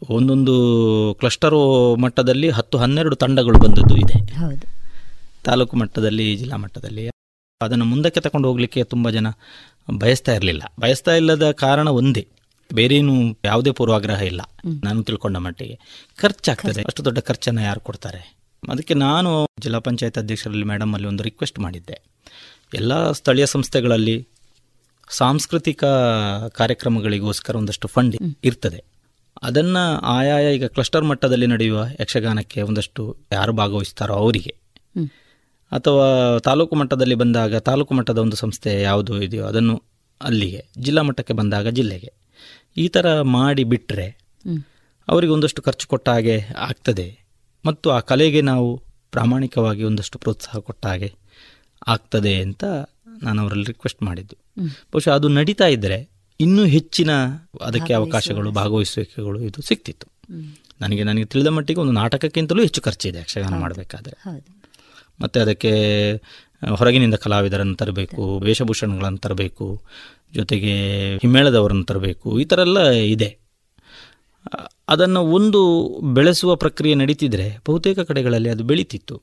[0.09, 0.53] ಒಂದೊಂದು
[1.19, 4.25] ಕ್ಲಸ್ಟರ್ ಮಟ್ಟದಲ್ಲಿ ಹತ್ತು ಹನ್ನೆರಡು ತಂಡಗಳು ಬಂದದ್ದು ಇದೆ.
[5.43, 7.09] ತಾಲೂಕು ಮಟ್ಟದಲ್ಲಿ ಜಿಲ್ಲಾ ಮಟ್ಟದಲ್ಲಿ.
[7.61, 9.27] ಅದನ್ನು ಮುಂದಕ್ಕೆ ತಗೊಂಡು ಹೋಗಲಿಕ್ಕೆ ತುಂಬ ಜನ
[9.97, 10.61] ಬಯಸ್ತಾ ಇರಲಿಲ್ಲ.
[10.79, 12.27] ಬಯಸ್ತಾ ಇಲ್ಲದ ಕಾರಣ ಒಂದೇ.
[12.73, 14.41] ಬೇರೇನು ಯಾವುದೇ ಪೂರ್ವಾಗ್ರಹ ಇಲ್ಲ.
[14.83, 15.79] ನಾನು ತಿಳ್ಕೊಂಡ ಮಟ್ಟಿಗೆ.
[16.21, 16.81] ಖರ್ಚಾಗ್ತದೆ.
[16.81, 18.37] ಅಷ್ಟು ದೊಡ್ಡ ಖರ್ಚನ್ನು ಯಾರು ಕೊಡ್ತಾರೆ?
[18.69, 22.01] ಅದಕ್ಕೆ ನಾನು ಜಿಲ್ಲಾ ಪಂಚಾಯತ್ ಅಧ್ಯಕ್ಷರಲ್ಲಿ ಮೇಡಮ್ ಅಲ್ಲಿ ಒಂದು ರಿಕ್ವೆಸ್ಟ್ ಮಾಡಿದ್ದೆ.
[22.73, 24.27] ಎಲ್ಲ ಸ್ಥಳೀಯ ಸಂಸ್ಥೆಗಳಲ್ಲಿ
[25.09, 25.83] ಸಾಂಸ್ಕೃತಿಕ
[26.53, 28.83] ಕಾರ್ಯಕ್ರಮಗಳಿಗೋಸ್ಕರ ಒಂದಷ್ಟು ಫಂಡ್ ಇರ್ತದೆ.
[29.41, 34.55] ಅದನ್ನ ಆಯಾಯ ಈಗ ಕ್ಲಸ್ಟರ್ ಮಟ್ಟದಲ್ಲಿ ನಡೆಯುವ ಯಕ್ಷಗಾನಕ್ಕೆ ಒಂದಷ್ಟು ಯಾರು ಭಾಗವಹಿಸ್ತಾರೋ ಅವರಿಗೆ.
[35.71, 39.83] ಅಥವಾ ತಾಲೂಕು ಮಟ್ಟದಲ್ಲಿ ಬಂದಾಗ ತಾಲೂಕು ಮಟ್ಟದ ಒಂದು ಸಂಸ್ಥೆ ಯಾವುದು ಇದೆಯೋ ಅದನ್ನು
[40.21, 42.13] ಅಲ್ಲಿಗೆ ಜಿಲ್ಲಾ ಮಟ್ಟಕ್ಕೆ ಬಂದಾಗ ಜಿಲ್ಲೆಗೆ.
[42.77, 44.07] ಈ ಥರ ಮಾಡಿ ಬಿಟ್ಟರೆ
[45.07, 47.19] ಅವರಿಗೆ ಒಂದಷ್ಟು ಖರ್ಚು ಕೊಟ್ಟ ಹಾಗೆ ಆಗ್ತದೆ.
[47.65, 48.77] ಮತ್ತು ಆ ಕಲೆಗೆ ನಾವು
[49.11, 51.13] ಪ್ರಾಮಾಣಿಕವಾಗಿ ಒಂದಷ್ಟು ಪ್ರೋತ್ಸಾಹ ಕೊಟ್ಟ ಹಾಗೆ
[51.87, 52.63] ಆಗ್ತದೆ ಅಂತ
[53.21, 54.37] ನಾನು ಅವರಲ್ಲಿ ರಿಕ್ವೆಸ್ಟ್ ಮಾಡಿದ್ದು.
[54.69, 56.09] ಬಹುಶಃ ಅದು ನಡೀತಾ ಇದ್ದರೆ
[56.39, 57.09] ಇನ್ನೂ ಹೆಚ್ಚಿನ
[57.61, 60.07] ಅದಕ್ಕೆ ಅವಕಾಶಗಳು ಭಾಗವಹಿಸುವಿಕೆಗಳು ಇದು ಸಿಕ್ತಿತ್ತು.
[60.81, 64.23] ನನಗೆ ನನಗೆ ತಿಳಿದ ಮಟ್ಟಿಗೆ ಒಂದು ನಾಟಕಕ್ಕಿಂತಲೂ ಹೆಚ್ಚು ಖರ್ಚಿದೆ ಯಕ್ಷಗಾನ ಮಾಡಬೇಕಾದ್ರೆ.
[65.21, 65.71] ಮತ್ತು ಅದಕ್ಕೆ
[66.75, 69.81] ಹೊರಗಿನಿಂದ ಕಲಾವಿದರನ್ನು ತರಬೇಕು ವೇಷಭೂಷಣಗಳನ್ನು ತರಬೇಕು
[70.33, 70.73] ಜೊತೆಗೆ
[71.15, 73.37] ಹಿಮ್ಮೇಳದವರನ್ನು ತರಬೇಕು ಈ ಥರ ಎಲ್ಲ ಇದೆ.
[74.89, 75.61] ಅದನ್ನು ಒಂದು
[76.13, 79.21] ಬೆಳೆಸುವ ಪ್ರಕ್ರಿಯೆ ನಡೀತಿದ್ರೆ ಬಹುತೇಕ ಕಡೆಗಳಲ್ಲಿ ಅದು ಬೆಳೀತಿತ್ತು.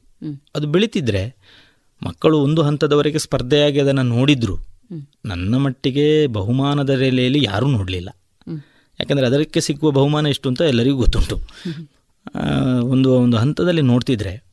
[0.55, 1.38] ಅದು ಬೆಳೀತಿದ್ರೆ
[2.03, 4.57] ಮಕ್ಕಳು ಒಂದು ಹಂತದವರೆಗೆ ಸ್ಪರ್ಧೆಯಾಗಿ ಅದನ್ನು ನೋಡಿದ್ರು.
[5.25, 8.09] ನನ್ನ ಮಟ್ಟಿಗೆ ಬಹುಮಾನದ ರೇಲೆಯಲ್ಲಿ ಯಾರೂ ನೋಡಲಿಲ್ಲ.
[9.01, 11.37] ಯಾಕಂದರೆ ಅದಕ್ಕೆ ಸಿಕ್ಕುವ ಬಹುಮಾನ ಎಷ್ಟು ಅಂತ ಎಲ್ಲರಿಗೂ ಗೊತ್ತುಂಟು.
[12.87, 14.45] ಒಂದು ಒಂದು ಹಂತದಲ್ಲಿ ನೋಡ್ತಿದ್ರೆ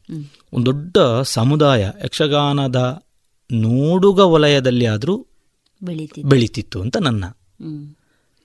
[0.53, 3.03] ಒಂದು ದೊಡ್ಡ ಸಮುದಾಯ ಯಕ್ಷಗಾನದ
[3.51, 5.27] ನೋಡುಗ ವಲಯದಲ್ಲಿ ಆದರೂ
[6.23, 6.81] ಬೆಳೀತಿತ್ತು.
[6.81, 7.25] ಅಂತ ನನ್ನ.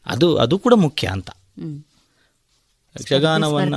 [0.07, 1.31] ಅದು ಅದು ಕೂಡ ಮುಖ್ಯ ಅಂತ.
[3.01, 3.77] ಯಕ್ಷಗಾನವನ್ನು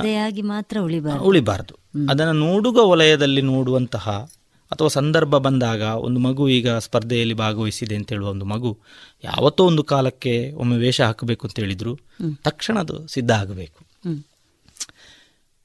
[1.22, 1.78] ಉಳಿಬಾರದು.
[2.10, 4.30] ಅದನ್ನು ನೋಡುಗ ವಲಯದಲ್ಲಿ ನೋಡುವಂತಹ
[4.74, 8.78] ಅಥವಾ ಸಂದರ್ಭ ಬಂದಾಗ ಒಂದು ಮಗು ಈಗ ಸ್ಪರ್ಧೆಯಲ್ಲಿ ಭಾಗವಹಿಸಿದೆ ಅಂತ ಹೇಳುವ ಒಂದು ಮಗು
[9.24, 11.92] ಯಾವತ್ತೋ ಒಂದು ಕಾಲಕ್ಕೆ ಒಮ್ಮೆ ವೇಷ ಹಾಕಬೇಕು ಅಂತ ಹೇಳಿದ್ರು
[12.44, 13.80] ತಕ್ಷಣ ಅದು ಸಿದ್ಧ ಆಗಬೇಕು.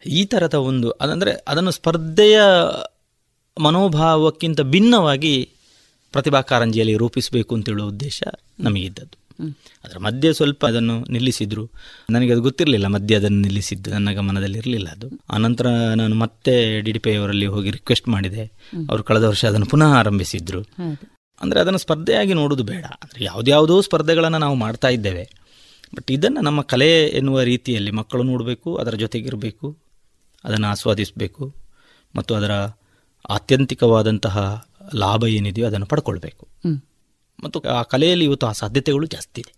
[0.05, 2.41] ಈ ತರದ ಒಂದು ಅದಂದ್ರೆ ಅದನ್ನು ಸ್ಪರ್ಧೆಯ
[3.57, 5.33] ಮನೋಭಾವಕ್ಕಿಂತ ಭಿನ್ನವಾಗಿ
[6.11, 8.23] ಪ್ರತಿಭಾ ಕಾರಂಜಿಯಲ್ಲಿ ರೂಪಿಸಬೇಕು ಅಂತೇಳುವ ಉದ್ದೇಶ
[8.59, 9.18] ನಮಗಿದ್ದದ್ದು.
[9.83, 11.69] ಅದರ ಮಧ್ಯೆ ಸ್ವಲ್ಪ ಅದನ್ನು ನಿಲ್ಲಿಸಿದ್ರು.
[12.09, 15.09] ನನಗೆ ಅದು ಗೊತ್ತಿರಲಿಲ್ಲ ಮಧ್ಯೆ ಅದನ್ನು ನಿಲ್ಲಿಸಿದ್ದು ನನ್ನ ಗಮನದಲ್ಲಿ ಇರಲಿಲ್ಲ ಅದು.
[15.29, 18.45] ಆನಂತರ ನಾನು ಮತ್ತೆ ಡಿ ಡಿ ಪಿ ಅವರಲ್ಲಿ ಹೋಗಿ ರಿಕ್ವೆಸ್ಟ್ ಮಾಡಿದೆ.
[18.89, 20.61] ಅವರು ಕಳೆದ ವರ್ಷ ಅದನ್ನು ಪುನಃ ಆರಂಭಿಸಿದ್ರು.
[21.41, 22.85] ಅಂದರೆ ಅದನ್ನು ಸ್ಪರ್ಧೆಯಾಗಿ ನೋಡೋದು ಬೇಡ.
[22.85, 25.29] ಅಂದರೆ ಯಾವುದ್ಯಾವುದೋ ಸ್ಪರ್ಧೆಗಳನ್ನು ನಾವು ಮಾಡ್ತಾ ಇದ್ದೇವೆ.
[25.95, 29.77] ಬಟ್ ಇದನ್ನು ನಮ್ಮ ಕಲೆ ಎನ್ನುವ ರೀತಿಯಲ್ಲಿ ಮಕ್ಕಳು ನೋಡಬೇಕು ಅದರ ಜೊತೆಗಿರಬೇಕು
[30.43, 31.55] ಅದನ್ನು ಆಸ್ವಾದಿಸಬೇಕು
[32.15, 32.51] ಮತ್ತು ಅದರ
[33.29, 34.65] ಆತ್ಯಂತಿಕವಾದಂತಹ
[34.95, 36.48] ಲಾಭ ಏನಿದೆಯೋ ಅದನ್ನು ಪಡ್ಕೊಳ್ಬೇಕು.
[37.43, 39.53] ಮತ್ತು ಆ ಕಲೆಯಲ್ಲಿ ಇವತ್ತು ಆ ಸಾಧ್ಯತೆಗಳು ಜಾಸ್ತಿ ಇದೆ.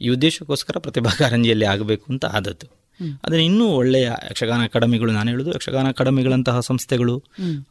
[0.00, 2.66] ಈ ಉದ್ದೇಶಕ್ಕೋಸ್ಕರ ಪ್ರತಿಭಾ ಕಾರಂಜಿಯಲ್ಲಿ ಆಗಬೇಕು ಅಂತ ಆದದ್ದು.
[3.24, 7.18] ಅದನ್ನು ಇನ್ನೂ ಒಳ್ಳೆಯ ಯಕ್ಷಗಾನ ಅಕಾಡೆಮಿಗಳು ನಾನು ಹೇಳುದು ಯಕ್ಷಗಾನ ಅಕಾಡೆಮಿಗಳಂತಹ ಸಂಸ್ಥೆಗಳು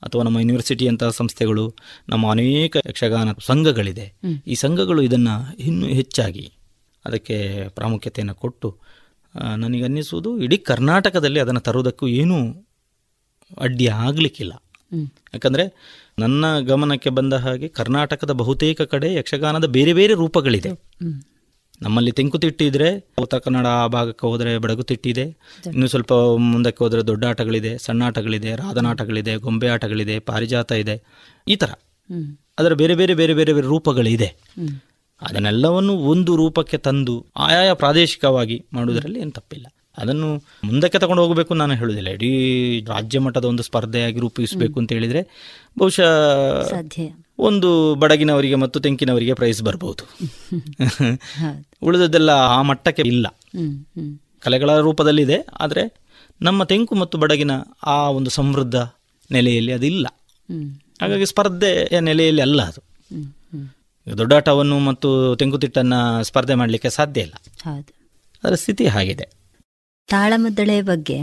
[0.02, 1.76] ಅಥವಾ ನಮ್ಮ ಯೂನಿವರ್ಸಿಟಿಯಂತಹ ಸಂಸ್ಥೆಗಳು
[2.10, 4.14] ನಮ್ಮ ಅನೇಕ ಯಕ್ಷಗಾನ ಸಂಘಗಳಿದೆ
[4.48, 6.46] ಈ ಸಂಘಗಳು ಇದನ್ನು ಇನ್ನೂ ಹೆಚ್ಚಾಗಿ
[7.06, 8.70] ಅದಕ್ಕೆ ಪ್ರಾಮುಖ್ಯತೆಯನ್ನು ಕೊಟ್ಟು
[9.36, 12.38] ನನಗೆ ನನಗನ್ನಿಸುವುದು ಇಡೀ ಕರ್ನಾಟಕದಲ್ಲಿ ಅದನ್ನು ತರುವುದಕ್ಕೂ ಏನೂ
[13.58, 14.54] ಅಡ್ಡಿ ಆಗಲಿಕ್ಕಿಲ್ಲ.
[15.34, 15.64] ಯಾಕಂದರೆ
[16.20, 20.70] ನನ್ನ ಗಮನಕ್ಕೆ ಬಂದ ಹಾಗೆ ಕರ್ನಾಟಕದ ಬಹುತೇಕ ಕಡೆ ಯಕ್ಷಗಾನದ ಬೇರೆ ಬೇರೆ ರೂಪಗಳಿದೆ.
[21.82, 28.04] ನಮ್ಮಲ್ಲಿ ತೆಂಕುತಿಟ್ಟಿದ್ರೆ ಉತ್ತರ ಕನ್ನಡ ಆ ಭಾಗಕ್ಕೆ ಹೋದರೆ ಬಡಗುತಿಟ್ಟಿದೆ ಇನ್ನು ಸ್ವಲ್ಪ ಮುಂದಕ್ಕೆ ಹೋದರೆ ದೊಡ್ಡ ಆಟಗಳಿದೆ ಸಣ್ಣ
[28.04, 31.04] ಆಟಗಳಿದೆ ರಾಧನಾಟಗಳಿದೆ ಗೊಂಬೆ ಆಟಗಳಿದೆ ಪಾರಿಜಾತ ಇದೆ.
[31.48, 31.70] ಈ ಥರ.
[32.60, 34.36] ಅದರ ಬೇರೆ ಬೇರೆ ಬೇರೆ ಬೇರೆ ಬೇರೆ ರೂಪಗಳಿದೆ.
[35.22, 39.68] ಅದನ್ನೆಲ್ಲವನ್ನು ಒಂದು ರೂಪಕ್ಕೆ ತಂದು ಆಯಾಯ ಪ್ರಾದೇಶಿಕವಾಗಿ ಮಾಡುವುದರಲ್ಲಿ ಏನು ತಪ್ಪಿಲ್ಲ.
[39.98, 42.10] ಅದನ್ನು ಮುಂದಕ್ಕೆ ತಗೊಂಡು ಹೋಗಬೇಕು ನಾನು ಹೇಳುವುದಿಲ್ಲ.
[42.10, 42.30] ಇಡೀ
[42.86, 45.22] ರಾಜ್ಯ ಮಟ್ಟದ ಒಂದು ಸ್ಪರ್ಧೆಯಾಗಿ ರೂಪಿಸಬೇಕು ಅಂತ ಹೇಳಿದರೆ
[45.80, 46.10] ಬಹುಶಃ
[47.40, 50.04] ಒಂದು ಬಡಗಿನವರಿಗೆ ಮತ್ತು ತೆಂಕಿನವರಿಗೆ ಪ್ರೈಸ್ ಬರ್ಬೋದು.
[51.82, 53.28] ಉಳಿದದ್ದೆಲ್ಲ ಆ ಮಟ್ಟಕ್ಕೆ ಇಲ್ಲ.
[54.40, 56.08] ಕಲೆಗಳ ರೂಪದಲ್ಲಿದೆ ಆದರೆ
[56.42, 57.52] ನಮ್ಮ ತೆಂಕು ಮತ್ತು ಬಡಗಿನ
[57.84, 58.76] ಆ ಒಂದು ಸಮೃದ್ಧ
[59.32, 60.08] ನೆಲೆಯಲ್ಲಿ ಅದಿಲ್ಲ.
[60.50, 62.82] ಇಲ್ಲ ಹಾಗಾಗಿ ಸ್ಪರ್ಧೆಯ ನೆಲೆಯಲ್ಲಿ ಅಲ್ಲ ಅದು.
[64.18, 67.34] ದೊಡ್ಡಾಟವನ್ನು ಮತ್ತು ತೆಂಕುತಿಟ್ಟನ್ನು ಸ್ಪರ್ಧೆ ಮಾಡಲಿಕ್ಕೆ ಸಾಧ್ಯ ಇಲ್ಲ.
[68.44, 69.28] ಅದರ ಸ್ಥಿತಿ ಹಾಗಿದೆ.
[70.10, 71.18] ತಾಳಮದ್ದಳೆ ಬಗ್ಗೆ.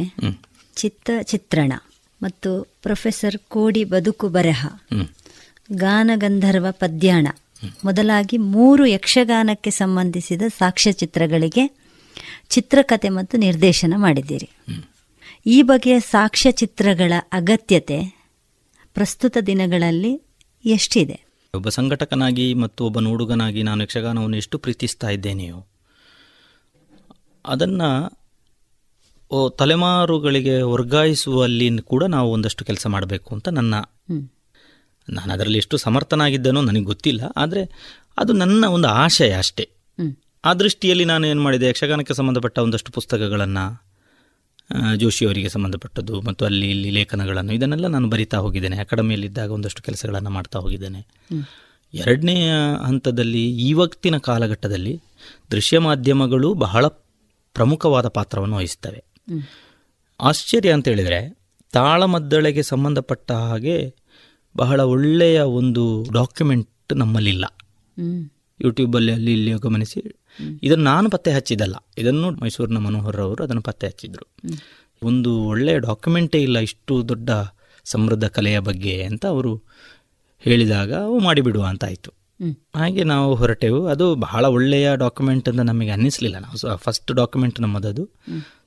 [0.76, 1.72] ಚಿತ್ತ ಚಿತ್ರಣ
[2.20, 2.50] ಮತ್ತು
[2.82, 4.60] ಪ್ರೊಫೆಸರ್ ಕೋಡಿ ಬದುಕು ಬರಹ.
[5.76, 7.26] ಗಾನಗಂಧರ್ವ ಪದ್ಯಾಣ
[7.84, 11.64] ಮೊದಲಾಗಿ ಮೂರು ಯಕ್ಷಗಾನಕ್ಕೆ ಸಂಬಂಧಿಸಿದ ಸಾಕ್ಷ್ಯಚಿತ್ರಗಳಿಗೆ
[12.48, 14.48] ಚಿತ್ರಕಥೆ ಮತ್ತು ನಿರ್ದೇಶನ ಮಾಡಿದ್ದೀರಿ
[15.46, 17.98] ಈ ಬಗೆಯ ಸಾಕ್ಷ್ಯಚಿತ್ರಗಳ ಅಗತ್ಯತೆ
[18.96, 20.12] ಪ್ರಸ್ತುತ ದಿನಗಳಲ್ಲಿ
[20.64, 21.16] ಎಷ್ಟಿದೆ
[21.54, 25.58] ಒಬ್ಬ ಸಂಘಟಕನಾಗಿ ಮತ್ತು ಒಬ್ಬ ನೋಡುಗನಾಗಿ ನಾನು ಯಕ್ಷಗಾನವನ್ನು ಎಷ್ಟು ಪ್ರೀತಿಸ್ತಾ ಇದ್ದೇನೆಯೋ
[27.44, 27.88] ಅದನ್ನು
[29.56, 33.74] ತಲೆಮಾರುಗಳಿಗೆ ವರ್ಗಾಯಿಸುವಲ್ಲಿ ಕೂಡ ನಾವು ಒಂದಷ್ಟು ಕೆಲಸ ಮಾಡಬೇಕು ಅಂತ ನನ್ನ
[35.08, 37.62] ನಾನು ಅದರಲ್ಲಿ ಎಷ್ಟು ಸಮರ್ಥನಾಗಿದ್ದೇನೋ ನನಗೆ ಗೊತ್ತಿಲ್ಲ ಆದರೆ
[38.18, 39.70] ಅದು ನನ್ನ ಒಂದು ಆಶಯ ಅಷ್ಟೇ.
[40.44, 43.84] ಆ ದೃಷ್ಟಿಯಲ್ಲಿ ನಾನು ಏನು ಮಾಡಿದೆ ಯಕ್ಷಗಾನಕ್ಕೆ ಸಂಬಂಧಪಟ್ಟ ಒಂದಷ್ಟು ಪುಸ್ತಕಗಳನ್ನು
[44.96, 48.76] ಜೋಶಿಯವರಿಗೆ ಸಂಬಂಧಪಟ್ಟದ್ದು ಮತ್ತು ಅಲ್ಲಿ ಇಲ್ಲಿ ಲೇಖನಗಳನ್ನು ಇದನ್ನೆಲ್ಲ ನಾನು ಬರಿತಾ ಹೋಗಿದ್ದೇನೆ.
[48.76, 51.06] ಅಕಾಡೆಮಿಯಲ್ಲಿದ್ದಾಗ ಒಂದಷ್ಟು ಕೆಲಸಗಳನ್ನು ಮಾಡ್ತಾ ಹೋಗಿದ್ದೇನೆ.
[51.94, 52.52] ಎರಡನೆಯ
[52.86, 55.00] ಹಂತದಲ್ಲಿ ಇವತ್ತಿನ ಕಾಲಘಟ್ಟದಲ್ಲಿ
[55.50, 56.86] ದೃಶ್ಯ ಮಾಧ್ಯಮಗಳು ಬಹಳ
[57.54, 59.13] ಪ್ರಮುಖವಾದ ಪಾತ್ರವನ್ನು ವಹಿಸ್ತವೆ.
[60.20, 61.38] ಆಶ್ಚರ್ಯ ಅಂತ ಹೇಳಿದರೆ
[61.72, 63.94] ತಾಳಮದ್ದಳೆಗೆ ಸಂಬಂಧಪಟ್ಟ ಹಾಗೆ
[64.56, 67.44] ಬಹಳ ಒಳ್ಳೆಯ ಒಂದು ಡಾಕ್ಯುಮೆಂಟ್ ನಮ್ಮಲ್ಲಿಲ್ಲ.
[68.60, 70.00] ಯೂಟ್ಯೂಬಲ್ಲಿ ಅಲ್ಲಿ ಇಲ್ಲಿ ಗಮನಿಸಿ.
[70.62, 71.74] ಇದನ್ನು ನಾನು ಪತ್ತೆ ಹಚ್ಚಿದ್ದಲ್ಲ.
[71.98, 74.26] ಇದನ್ನು ಮೈಸೂರಿನ ಮನೋಹರ್ ಅವರು ಅದನ್ನು ಪತ್ತೆ ಹಚ್ಚಿದ್ರು.
[75.02, 77.30] ಒಂದು ಒಳ್ಳೆಯ ಡಾಕ್ಯುಮೆಂಟೇ ಇಲ್ಲ ಇಷ್ಟು ದೊಡ್ಡ
[77.84, 79.62] ಸಮೃದ್ಧ ಕಲೆಯ ಬಗ್ಗೆ ಅಂತ ಅವರು
[80.38, 82.12] ಹೇಳಿದಾಗ ಅವು ಮಾಡಿಬಿಡುವ ಅಂತಾಯಿತು
[82.76, 83.86] ಹಾಗೆ ನಾವು ಹೊರಟೆವು.
[83.86, 86.38] ಅದು ಬಹಳ ಒಳ್ಳೆಯ ಡಾಕ್ಯುಮೆಂಟ್ ಅಂತ ನಮಗೆ ಅನ್ನಿಸಲಿಲ್ಲ.
[86.38, 88.04] ನಾವು ಫಸ್ಟ್ ಡಾಕ್ಯುಮೆಂಟ್ ನಮ್ಮದದು.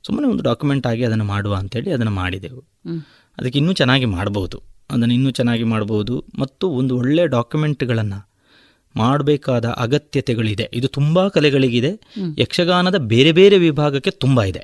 [0.08, 2.64] ಸುಮ್ಮನೆ ಒಂದು ಡಾಕ್ಯುಮೆಂಟ್ ಆಗಿ ಅದನ್ನು ಮಾಡುವ ಅಂತೇಳಿ ಅದನ್ನು ಮಾಡಿದೆವು.
[3.38, 4.58] ಅದಕ್ಕೆ ಇನ್ನೂ ಚೆನ್ನಾಗಿ ಮಾಡ್ಬೋದು.
[4.92, 6.16] ಅದನ್ನು ಇನ್ನೂ ಚೆನ್ನಾಗಿ ಮಾಡ್ಬೋದು.
[6.40, 8.20] ಮತ್ತು ಒಂದು ಒಳ್ಳೆಯ ಡಾಕ್ಯುಮೆಂಟ್ಗಳನ್ನು
[8.96, 10.70] ಮಾಡಬೇಕಾದ ಅಗತ್ಯತೆಗಳಿದೆ.
[10.74, 11.92] ಇದು ತುಂಬ ಕಲೆಗಳಿಗಿದೆ.
[12.42, 14.64] ಯಕ್ಷಗಾನದ ಬೇರೆ ಬೇರೆ ವಿಭಾಗಕ್ಕೆ ತುಂಬ ಇದೆ.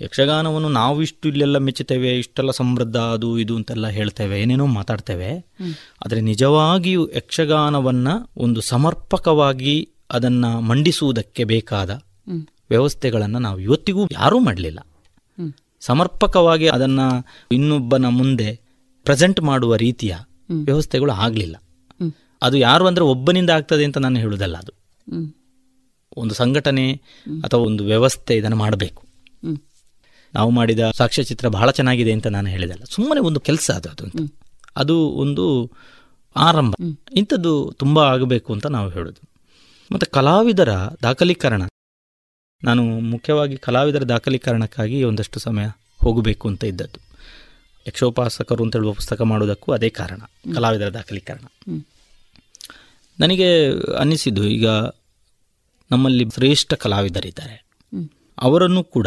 [0.00, 5.30] ಯಕ್ಷಗಾನವನ್ನು ನಾವು ಇಷ್ಟು ಇಲ್ಲೆಲ್ಲ ಮೆಚ್ಚುತ್ತೇವೆ ಇಷ್ಟೆಲ್ಲ ಸಮೃದ್ಧ ಅದು ಇದು ಅಂತೆಲ್ಲ ಹೇಳ್ತೇವೆ ಏನೇನೋ ಮಾತಾಡ್ತೇವೆ.
[6.04, 11.90] ಆದರೆ ನಿಜವಾಗಿಯೂ ಯಕ್ಷಗಾನವನ್ನು ಒಂದು ಸಮರ್ಪಕವಾಗಿ ಅದನ್ನು ಮಂಡಿಸುವುದಕ್ಕೆ ಬೇಕಾದ.
[12.70, 14.80] ವ್ಯವಸ್ಥೆಗಳನ್ನು ನಾವು ಇವತ್ತಿಗೂ ಯಾರೂ ಮಾಡಲಿಲ್ಲ.
[15.80, 18.60] ಸಮರ್ಪಕವಾಗಿ ಅದನ್ನು ಇನ್ನೊಬ್ಬನ ಮುಂದೆ
[19.04, 20.16] ಪ್ರೆಸೆಂಟ್ ಮಾಡುವ ರೀತಿಯ
[20.64, 21.56] ವ್ಯವಸ್ಥೆಗಳು ಆಗಲಿಲ್ಲ.
[22.42, 24.72] ಅದು ಯಾರು ಅಂದರೆ ಒಬ್ಬನಿಂದ ಆಗ್ತದೆ ಅಂತ ನಾನು ಹೇಳುವುದಲ್ಲ ಅದು.
[26.16, 26.92] ಒಂದು ಸಂಘಟನೆ
[27.44, 29.02] ಅಥವಾ ಒಂದು ವ್ಯವಸ್ಥೆ ಇದನ್ನು ಮಾಡಬೇಕು.
[30.34, 32.82] ನಾವು ಮಾಡಿದ ಸಾಕ್ಷ್ಯಚಿತ್ರ ಬಹಳ ಚೆನ್ನಾಗಿದೆ ಅಂತ ನಾನು ಹೇಳಿದಲ್ಲ.
[32.90, 34.32] ಸುಮ್ಮನೆ ಒಂದು ಕೆಲಸ ಅದು ಅದು ಅಂತ.
[34.76, 35.72] ಅದು ಒಂದು
[36.36, 36.74] ಆರಂಭ.
[37.16, 39.28] ಇಂಥದ್ದು ತುಂಬ ಆಗಬೇಕು ಅಂತ ನಾವು ಹೇಳೋದು.
[39.92, 40.68] ಮತ್ತು ಕಲಾವಿದರ
[41.02, 41.62] ದಾಖಲೀಕರಣ
[42.64, 45.66] ನಾನು ಮುಖ್ಯವಾಗಿ ಕಲಾವಿದರ ದಾಖಲೀಕರಣಕ್ಕಾಗಿ ಒಂದಷ್ಟು ಸಮಯ
[46.02, 47.00] ಹೋಗಬೇಕು ಅಂತ ಇದ್ದದ್ದು.
[47.86, 50.20] ಯಕ್ಷೋಪಾಸಕರು ಅಂತ ಹೇಳುವ ಪುಸ್ತಕ ಮಾಡೋದಕ್ಕೂ ಅದೇ ಕಾರಣ
[50.54, 51.44] ಕಲಾವಿದರ ದಾಖಲೀಕರಣ.
[53.20, 54.68] ನನಗೆ ಅನ್ನಿಸಿದ್ದು ಈಗ
[55.90, 57.56] ನಮ್ಮಲ್ಲಿ ಶ್ರೇಷ್ಠ ಕಲಾವಿದರಿದ್ದಾರೆ.
[58.38, 59.06] ಅವರನ್ನು ಕೂಡ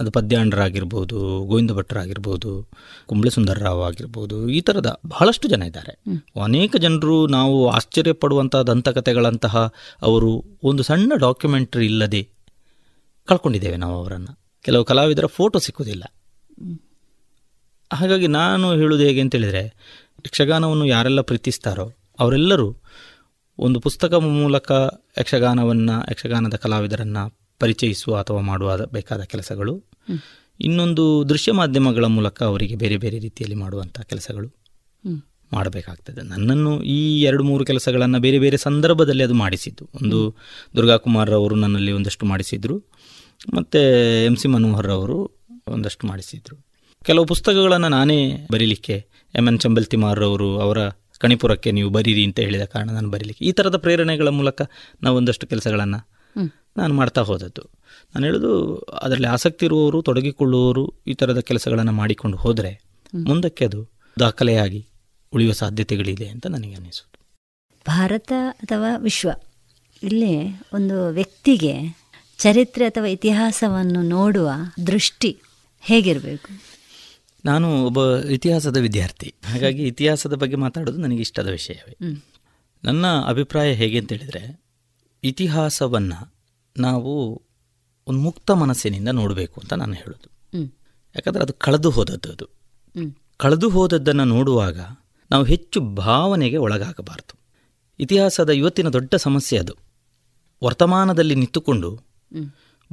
[0.00, 2.68] ಅದು ಪದ್ಯಾಂಡರಾಗಿರ್ಬೋದು ಗೋವಿಂದ ಭಟ್ರಾಗಿರ್ಬೋದು
[3.06, 5.92] ಕುಂಬ್ಳೆ ಸುಂದರರಾವ್ ಆಗಿರ್ಬೋದು ಈ ಥರದ ಬಹಳಷ್ಟು ಜನ ಇದ್ದಾರೆ.
[6.44, 9.72] ಅನೇಕ ಜನರು ನಾವು ಆಶ್ಚರ್ಯಪಡುವಂತಹ ದಂತಕಥೆಗಳಂತಹ
[10.02, 12.39] ಅವರು ಒಂದು ಸಣ್ಣ ಡಾಕ್ಯುಮೆಂಟ್ರಿ ಇಲ್ಲದೆ
[13.30, 14.38] ಕಳ್ಕೊಂಡಿದ್ದೇವೆ ನಾವು ಅವರನ್ನು.
[14.62, 16.04] ಕೆಲವು ಕಲಾವಿದರ ಫೋಟೋ ಸಿಕ್ಕುವುದಿಲ್ಲ
[17.92, 19.64] ಹಾಗಾಗಿ ನಾನು ಹೇಳುವುದು ಹೇಗೆ ಅಂತೇಳಿದರೆ
[20.26, 22.76] ಯಕ್ಷಗಾನವನ್ನು ಯಾರೆಲ್ಲ ಪ್ರೀತಿಸ್ತಾರೋ ಅವರೆಲ್ಲರೂ
[23.58, 24.72] ಒಂದು ಪುಸ್ತಕ ಮೂಲಕ
[25.20, 29.84] ಯಕ್ಷಗಾನವನ್ನು, ಯಕ್ಷಗಾನದ ಕಲಾವಿದರನ್ನು ಪರಿಚಯಿಸುವ ಅಥವಾ ಮಾಡುವ ಬೇಕಾದ ಕೆಲಸಗಳು.
[30.60, 34.48] ಇನ್ನೊಂದು ದೃಶ್ಯ ಮಾಧ್ಯಮಗಳ ಮೂಲಕ ಅವರಿಗೆ ಬೇರೆ ಬೇರೆ ರೀತಿಯಲ್ಲಿ ಮಾಡುವಂಥ ಕೆಲಸಗಳು.
[35.52, 36.22] ಮಾಡಬೇಕಾಗ್ತದೆ.
[36.22, 39.88] ನನ್ನನ್ನು ಈ ಎರಡು ಮೂರು ಕೆಲಸಗಳನ್ನು ಬೇರೆ ಬೇರೆ ಸಂದರ್ಭದಲ್ಲಿ ಅದು ಮಾಡಿಸಿದ್ದು.
[40.02, 40.36] ಒಂದು
[40.76, 42.82] ದುರ್ಗಾಕುಮಾರ್ ಅವರು ನನ್ನಲ್ಲಿ ಒಂದಷ್ಟು ಮಾಡಿಸಿದ್ರು.
[43.48, 43.78] ಮತ್ತು
[44.24, 46.66] ಎಂ ಸಿ ಮನೋಹರ್ ಅವರು ಒಂದಷ್ಟು ಮಾಡಿಸಿದರು.
[47.04, 50.88] ಕೆಲವು ಪುಸ್ತಕಗಳನ್ನು ನಾನೇ ಬರೀಲಿಕ್ಕೆ ಎಂ ಎನ್ ಚಂಬಲ್ತಿಮಾರ್ ಅವರು ಅವರ
[51.20, 53.44] ಕಣಿಪುರಕ್ಕೆ ನೀವು ಬರೀರಿ ಅಂತ ಹೇಳಿದ ಕಾರಣ ನಾನು ಬರೀಲಿಕ್ಕೆ.
[53.44, 54.62] ಈ ಥರದ ಪ್ರೇರಣೆಗಳ ಮೂಲಕ
[55.02, 56.08] ನಾವು ಒಂದಷ್ಟು ಕೆಲಸಗಳನ್ನು
[56.76, 57.62] ನಾನು ಮಾಡ್ತಾ ಹೋದದ್ದು.
[58.14, 62.80] ನಾನು ಹೇಳೋದು ಅದರಲ್ಲಿ ಆಸಕ್ತಿ ಇರುವವರು ತೊಡಗಿಕೊಳ್ಳುವವರು ಈ ಥರದ ಕೆಲಸಗಳನ್ನು ಮಾಡಿಕೊಂಡು ಹೋದರೆ
[63.14, 64.86] ಮುಂದಕ್ಕೆ ಅದು ದಾಖಲೆಯಾಗಿ
[65.34, 67.18] ಉಳಿಯುವ ಸಾಧ್ಯತೆಗಳಿದೆ ಅಂತ ನನಗೆ ಅನ್ನಿಸುತ್ತೆ
[67.86, 69.30] ಭಾರತ ಅಥವಾ ವಿಶ್ವ
[70.02, 70.34] ಇಲ್ಲಿ
[70.72, 71.99] ಒಂದು ವ್ಯಕ್ತಿಗೆ
[72.40, 74.50] ಚರಿತ್ರೆ ಅಥವಾ ಇತಿಹಾಸವನ್ನು ನೋಡುವ
[74.86, 75.42] ದೃಷ್ಟಿ
[75.80, 76.62] ಹೇಗಿರಬೇಕು?
[77.44, 79.34] ನಾನು ಒಬ್ಬ ಇತಿಹಾಸದ ವಿದ್ಯಾರ್ಥಿ.
[79.44, 81.96] ಹಾಗಾಗಿ ಇತಿಹಾಸದ ಬಗ್ಗೆ ಮಾತಾಡೋದು ನನಗೆ ಇಷ್ಟದ ವಿಷಯವೇ.
[82.84, 84.64] ನನ್ನ ಅಭಿಪ್ರಾಯ ಹೇಗೆ ಅಂತೇಳಿದರೆ
[85.24, 86.34] ಇತಿಹಾಸವನ್ನು
[86.78, 87.42] ನಾವು
[88.06, 90.30] ಒಂದು ಮುಕ್ತ ಮನಸ್ಸಿನಿಂದ ನೋಡಬೇಕು ಅಂತ ನಾನು ಹೇಳೋದು.
[91.16, 92.48] ಯಾಕಂದರೆ ಅದು ಕಳೆದು ಹೋದದ್ದು ಅದು.
[93.36, 94.80] ಕಳೆದು ಹೋದದ್ದನ್ನು ನೋಡುವಾಗ
[95.30, 97.38] ನಾವು ಹೆಚ್ಚು ಭಾವನೆಗೆ ಒಳಗಾಗಬಾರ್ದು.
[98.00, 99.76] ಇತಿಹಾಸದ ಇವತ್ತಿನ ದೊಡ್ಡ ಸಮಸ್ಯೆ ಅದು.
[100.64, 102.09] ವರ್ತಮಾನದಲ್ಲಿ ನಿಂತುಕೊಂಡು.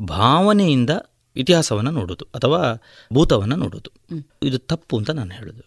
[0.04, 0.90] ಭಾವನೆಯಿಂದ
[1.36, 2.82] ಇತಿಹಾಸವನ್ನು ನೋಡೋದು ಅಥವಾ
[3.14, 3.92] ಭೂತವನ್ನು ನೋಡೋದು.
[4.44, 5.64] ಇದು ತಪ್ಪು ಅಂತ ನಾನು ಹೇಳೋದು.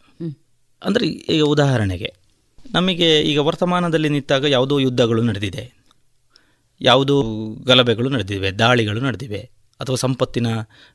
[0.83, 2.14] ಅಂದರೆ ಈಗ ಉದಾಹರಣೆಗೆ,
[2.71, 5.64] ನಮಗೆ ಈಗ ವರ್ತಮಾನದಲ್ಲಿ ನಿಂತಾಗ ಯಾವುದೋ ಯುದ್ಧಗಳು ನಡೆದಿದೆ.
[6.81, 7.23] ಯಾವುದೋ
[7.66, 9.51] ಗಲಭೆಗಳು ನಡೆದಿವೆ, ದಾಳಿಗಳು ನಡೆದಿವೆ,
[9.81, 10.47] ಅಥವಾ ಸಂಪತ್ತಿನ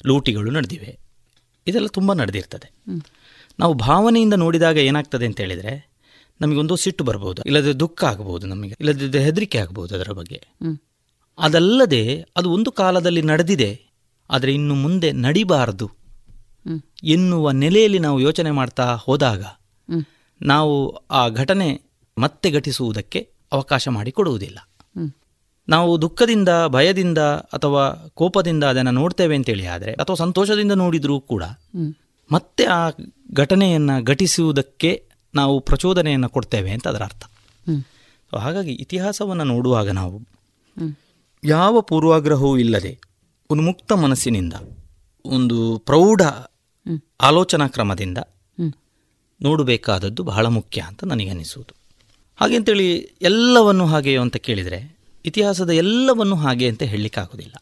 [0.06, 1.00] ಲೂಟಿಗಳು ನಡೆದಿವೆ.
[1.68, 2.70] ಇದೆಲ್ಲ ತುಂಬ ನಡೆದಿರ್ತದೆ.
[3.60, 5.92] ನಾವು ಭಾವನೆಯಿಂದ ನೋಡಿದಾಗ ಏನಾಗ್ತದೆ ಅಂತ ಹೇಳಿದರೆ,
[6.42, 7.42] ನಮಗೊಂದು ಸಿಟ್ಟು ಬರ್ಬೋದು.
[7.42, 8.76] ಇಲ್ಲದ್ರೆ ದುಃಖ ಆಗ್ಬೋದು ನಮಗೆ.
[8.80, 10.40] ಇಲ್ಲದಿದ್ದರೆ ಹೆದರಿಕೆ ಆಗ್ಬೋದು ಅದರ ಬಗ್ಗೆ.
[11.40, 13.82] ಅದಲ್ಲದೆ ಅದು ಒಂದು ಕಾಲದಲ್ಲಿ ನಡೆದಿದೆ
[14.30, 15.92] ಆದರೆ ಇನ್ನು ಮುಂದೆ ನಡಿಬಾರದು.
[17.04, 19.44] ಎನ್ನುವ ನೆಲೆಯಲ್ಲಿ ನಾವು ಯೋಚನೆ ಮಾಡ್ತಾ ಹೋದಾಗ
[20.42, 21.82] ನಾವು ಆ ಘಟನೆ
[22.18, 24.70] ಮತ್ತೆ ಘಟಿಸುವುದಕ್ಕೆ ಅವಕಾಶ ಮಾಡಿಕೊಡುವುದಿಲ್ಲ.
[25.70, 31.44] ನಾವು ದುಃಖದಿಂದ ಭಯದಿಂದ ಅಥವಾ ಕೋಪದಿಂದ ಅದನ್ನು ನೋಡ್ತೇವೆ ಅಂತೇಳಿ ಆದರೆ ಅಥವಾ ಸಂತೋಷದಿಂದ ನೋಡಿದರೂ ಕೂಡ.
[32.32, 32.90] ಮತ್ತೆ ಆ
[33.34, 37.24] ಘಟನೆಯನ್ನು ಘಟಿಸುವುದಕ್ಕೆ ನಾವು ಪ್ರಚೋದನೆಯನ್ನು ಕೊಡ್ತೇವೆ ಅಂತ ಅದರ ಅರ್ಥ
[38.38, 40.18] ಹಾಗಾಗಿ ಇತಿಹಾಸವನ್ನು ನೋಡುವಾಗ ನಾವು.
[41.46, 43.00] ಯಾವ ಪೂರ್ವಾಗ್ರಹವೂ ಇಲ್ಲದೆ
[43.50, 44.54] ಒಂದು ಮುಕ್ತ ಮನಸ್ಸಿನಿಂದ
[45.26, 46.22] ಒಂದು ಪ್ರೌಢ
[47.22, 48.18] ಆಲೋಚನಾ ಕ್ರಮದಿಂದ
[49.42, 51.76] ನೋಡಬೇಕಾದದ್ದು ಬಹಳ ಮುಖ್ಯ ಅಂತ ನನಗನ್ನಿಸುವುದು
[52.40, 57.56] ಹಾಗೆ ಅಂತೇಳಿ ಎಲ್ಲವನ್ನು ಹಾಗೆಯೋ ಅಂತ ಕೇಳಿದರೆ ಇತಿಹಾಸದ ಎಲ್ಲವನ್ನು ಹಾಗೆ ಅಂತ ಹೇಳಲಿಕ್ಕಾಗೋದಿಲ್ಲ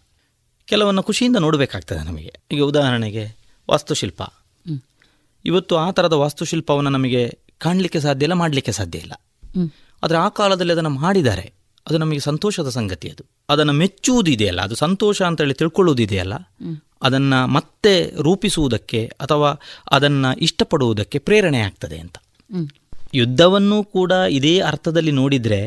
[0.66, 2.34] ಕೆಲವನ್ನು ಖುಷಿಯಿಂದ ನೋಡಬೇಕಾಗ್ತದೆ ನಮಗೆ.
[2.52, 3.38] ಈಗ ಉದಾಹರಣೆಗೆ
[3.70, 4.22] ವಾಸ್ತುಶಿಲ್ಪ.
[5.46, 9.14] ಇವತ್ತು ಆ ಥರದ ವಾಸ್ತುಶಿಲ್ಪವನ್ನು ನಮಗೆ ಕಾಣಲಿಕ್ಕೆ ಸಾಧ್ಯ ಇಲ್ಲ ಮಾಡಲಿಕ್ಕೆ ಸಾಧ್ಯ ಇಲ್ಲ.
[10.04, 11.54] ಆದರೆ ಆ ಕಾಲದಲ್ಲಿ ಅದನ್ನು ಮಾಡಿದ್ದಾರೆ.
[11.88, 13.24] ಅದು ನಮಗೆ ಸಂತೋಷದ ಸಂಗತಿ ಅದು.
[13.50, 16.78] ಅದನ್ನು ಮೆಚ್ಚುವುದು ಇದೆಯಲ್ಲ ಅದು ಸಂತೋಷ ಅಂತೇಳಿ ತಿಳ್ಕೊಳ್ಳುವುದಿದೆಯಲ್ಲ ಹ್ಮ್.
[17.02, 19.50] ಅದನ್ನು ಮತ್ತೆ ರೂಪಿಸುವುದಕ್ಕೆ ಅಥವಾ
[19.92, 22.18] ಅದನ್ನು ಇಷ್ಟಪಡುವುದಕ್ಕೆ ಪ್ರೇರಣೆ ಆಗ್ತದೆ ಅಂತ.
[23.14, 25.60] ಯುದ್ಧವನ್ನು ಕೂಡ ಇದೇ ಅರ್ಥದಲ್ಲಿ ನೋಡಿದರೆ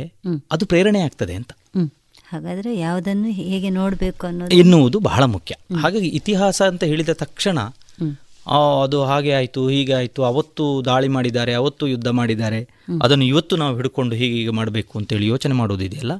[0.52, 1.52] ಅದು ಪ್ರೇರಣೆ ಆಗ್ತದೆ ಅಂತ.
[2.28, 4.56] ಹಾಗಾದ್ರೆ ಯಾವುದನ್ನು ಹೇಗೆ ನೋಡಬೇಕು ಅನ್ನೋದು?
[4.56, 5.55] ಎನ್ನುವುದು ಬಹಳ ಮುಖ್ಯ.
[5.80, 7.59] ಹಾಗಾಗಿ ಇತಿಹಾಸ ಅಂತ ಹೇಳಿದ ತಕ್ಷಣ
[8.82, 12.68] ಅದು ಹಾಗೆ ಆಯಿತು ಹೀಗೆ ಆಯಿತು ಅವತ್ತು ದಾಳಿ ಮಾಡಿದ್ದಾರೆ ಅವತ್ತು ಯುದ್ಧ ಮಾಡಿದ್ದಾರೆ.
[13.02, 16.12] ಅದನ್ನು ಇವತ್ತು ನಾವು ಹಿಡ್ಕೊಂಡು ಹೀಗೆ ಹೀಗೆ ಮಾಡಬೇಕು ಅಂತೇಳಿ ಯೋಚನೆ ಮಾಡೋದಿದೆಯಲ್ಲ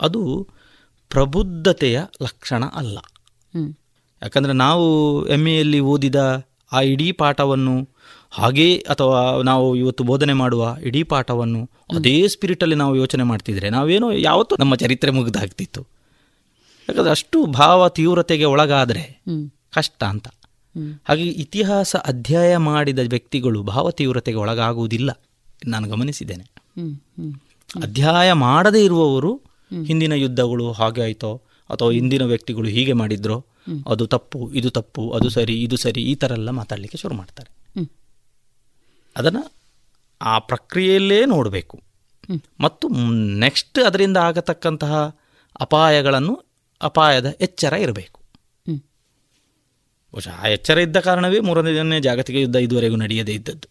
[0.00, 0.48] ಅದು
[1.10, 2.98] ಪ್ರಬುದ್ಧತೆಯ ಲಕ್ಷಣ ಅಲ್ಲ.
[4.22, 4.86] ಯಾಕಂದರೆ ನಾವು
[5.28, 7.88] ಎಂ ಎಲ್ಲಿ ಓದಿದ ಆ ಇಡೀ ಪಾಠವನ್ನು
[8.30, 14.56] ಹಾಗೇ ಅಥವಾ ನಾವು ಇವತ್ತು ಬೋಧನೆ ಮಾಡುವ ಇಡೀ ಪಾಠವನ್ನು ಅದೇ ಸ್ಪಿರಿಟಲ್ಲಿ ನಾವು ಯೋಚನೆ ಮಾಡ್ತಿದ್ರೆ ನಾವೇನೋ ಯಾವತ್ತೂ
[14.58, 15.86] ನಮ್ಮ ಚರಿತ್ರೆ ಮುಗಿದಾಗ್ತಿತ್ತು.
[16.88, 19.22] ಯಾಕಂದರೆ ಅಷ್ಟು ಭಾವ ತೀವ್ರತೆಗೆ ಒಳಗಾದರೆ
[19.74, 20.28] ಕಷ್ಟ ಅಂತ.
[21.04, 25.10] ಹಾಗೆ ಇತಿಹಾಸ ಅಧ್ಯಯ ಮಾಡಿದ ವ್ಯಕ್ತಿಗಳು ಭಾವತೀವ್ರತೆಗೆ ಒಳಗಾಗುವುದಿಲ್ಲ
[25.66, 26.44] ನಾನು ಗಮನಿಸಿದ್ದೇನೆ.
[27.82, 29.32] ಅಧ್ಯಾಯ ಮಾಡದೇ ಇರುವವರು
[29.84, 33.46] ಹಿಂದಿನ ಯುದ್ಧಗಳು ಹಾಗೆ ಆಯ್ತೋ, ಅಥವಾ ಹಿಂದಿನ ವ್ಯಕ್ತಿಗಳು ಹೀಗೆ ಮಾಡಿದ್ರೋ,
[33.88, 37.50] ಅದು ತಪ್ಪು, ಇದು ತಪ್ಪು, ಅದು ಸರಿ, ಇದು ಸರಿ, ಈ ಥರ ಎಲ್ಲ ಮಾತಾಡಲಿಕ್ಕೆ ಶುರು ಮಾಡ್ತಾರೆ
[39.16, 39.36] ಅದನ್ನ
[40.22, 41.80] ಆ ಪ್ರಕ್ರಿಯೆಯಲ್ಲೇ ನೋಡಬೇಕು
[42.60, 42.88] ಮತ್ತು
[43.38, 45.16] ನೆಕ್ಸ್ಟ್ ಅದರಿಂದ ಆಗತಕ್ಕಂತಹ
[45.60, 46.46] ಅಪಾಯಗಳನ್ನು,
[46.82, 48.15] ಅಪಾಯದ ಎಚ್ಚರ ಇರಬೇಕು.
[50.16, 53.68] ಬಹುಶಃ ಆ ಎಚ್ಚರ ಇದ್ದ ಕಾರಣವೇ ಮೂರನೇ ಜಾಗತಿಕ ಯುದ್ಧ ಇದುವರೆಗೂ ನಡೆಯದೇ ಇದ್ದದ್ದು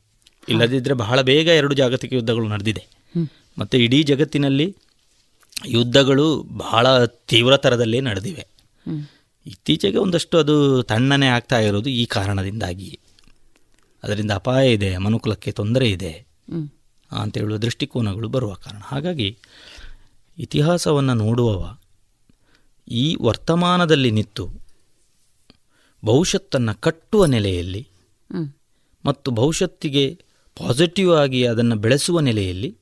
[0.49, 2.87] ಇಲ್ಲದಿದ್ದರೆ ಬಹಳ ಬೇಗ ಎರಡು ಜಾಗತಿಕ ಯುದ್ಧಗಳು ನಡೆದಿದೆ.
[3.57, 4.75] ಮತ್ತು ಇಡೀ ಜಗತ್ತಿನಲ್ಲಿ
[5.67, 8.47] ಯುದ್ಧಗಳು ಬಹಳ ತೀವ್ರತರದಲ್ಲೇ ನಡೆದಿವೆ.
[9.45, 12.99] ಇತ್ತೀಚೆಗೆ ಒಂದಷ್ಟು ಅದು ತಣ್ಣನೆ ಆಗ್ತಾ ಇರೋದು ಈ ಕಾರಣದಿಂದಾಗಿ
[14.03, 16.25] ಅದರಿಂದ ಅಪಾಯ ಇದೆ, ಮನುಕುಲಕ್ಕೆ ತೊಂದರೆ ಇದೆ.
[17.11, 19.37] ಅಂತ ಹೇಳುವ ದೃಷ್ಟಿಕೋನಗಳು ಬರುವ ಕಾರಣ ಹಾಗಾಗಿ
[20.37, 21.77] ಇತಿಹಾಸವನ್ನು ನೋಡುವವ
[22.87, 24.64] ಈ ವರ್ತಮಾನದಲ್ಲಿ ನಿಂತು
[26.05, 27.87] ಭವಿಷ್ಯತ್ತನ್ನು ಕಟ್ಟುವ ನೆಲೆಯಲ್ಲಿ
[29.05, 30.05] ಮತ್ತು ಭವಿಷ್ಯತ್ತಿಗೆ
[30.57, 32.77] ಪಾಸಿಟಿವ್ ಆಗಿ ಅದನ್ನು ಬೆಳೆಸುವ ನೆಲೆಯಲ್ಲಿ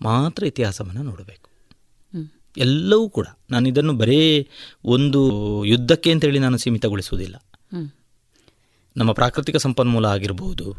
[0.00, 1.48] ಮಾತ್ರ ಇತಿಹಾಸವನ್ನು ನೋಡಬೇಕು.
[2.56, 4.48] ಎಲ್ಲವೂ ಕೂಡ ನಾನು ಇದನ್ನು ಬರೇ
[4.84, 5.20] ಒಂದು
[5.64, 7.36] ಯುದ್ಧಕ್ಕೆ ಅಂತೇಳಿ ನಾನು ಸೀಮಿತಗೊಳಿಸುವುದಿಲ್ಲ.
[8.96, 10.72] ನಮ್ಮ ಪ್ರಾಕೃತಿಕ ಸಂಪನ್ಮೂಲ ಆಗಿರಬಹುದು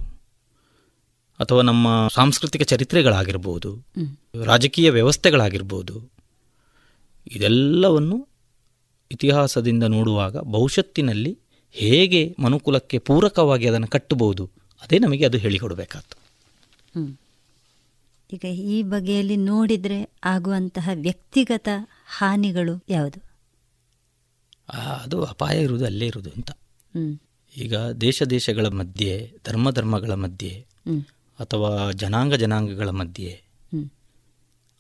[1.39, 3.69] ಅಥವಾ ನಮ್ಮ ಸಾಂಸ್ಕೃತಿಕ ಚರಿತ್ರೆಗಳಾಗಿರ್ಬೋದು
[4.43, 6.09] ರಾಜಕೀಯ ವ್ಯವಸ್ಥೆಗಳಾಗಿರ್ಬೋದು
[7.27, 8.27] ಇದೆಲ್ಲವನ್ನು
[9.11, 11.39] ಇತಿಹಾಸದಿಂದ ನೋಡುವಾಗ ಭವಿಷ್ಯತ್ತಿನಲ್ಲಿ
[11.76, 14.43] ಹೇಗೆ ಮನುಕುಲಕ್ಕೆ ಪೂರಕವಾಗಿ ಅದನ್ನು ಕಟ್ಟಬಹುದು
[14.81, 16.19] ಅದೇ ನಮಗೆ ಅದು ಹೇಳಿಕೊಡಬೇಕಾಗ್ತದೆ
[16.95, 17.11] ಹ್ಮ್.
[18.30, 21.68] ಈಗ ಈ ಬಗೆಯಲ್ಲಿ ನೋಡಿದರೆ ಆಗುವಂತಹ ವ್ಯಕ್ತಿಗತ
[22.18, 23.19] ಹಾನಿಗಳು ಯಾವುದು?
[24.98, 26.52] ಅದು ಅಪಾಯ ಇರುವುದು ಅಲ್ಲೇ ಇರುವುದು ಅಂತ.
[27.56, 29.14] ಈಗ ದೇಶ ದೇಶಗಳ ಮಧ್ಯೆ
[29.45, 30.52] ಧರ್ಮ ಧರ್ಮಗಳ ಮಧ್ಯೆ
[31.39, 33.31] ಅಥವಾ ಜನಾಂಗ ಜನಾಂಗಗಳ ಮಧ್ಯೆ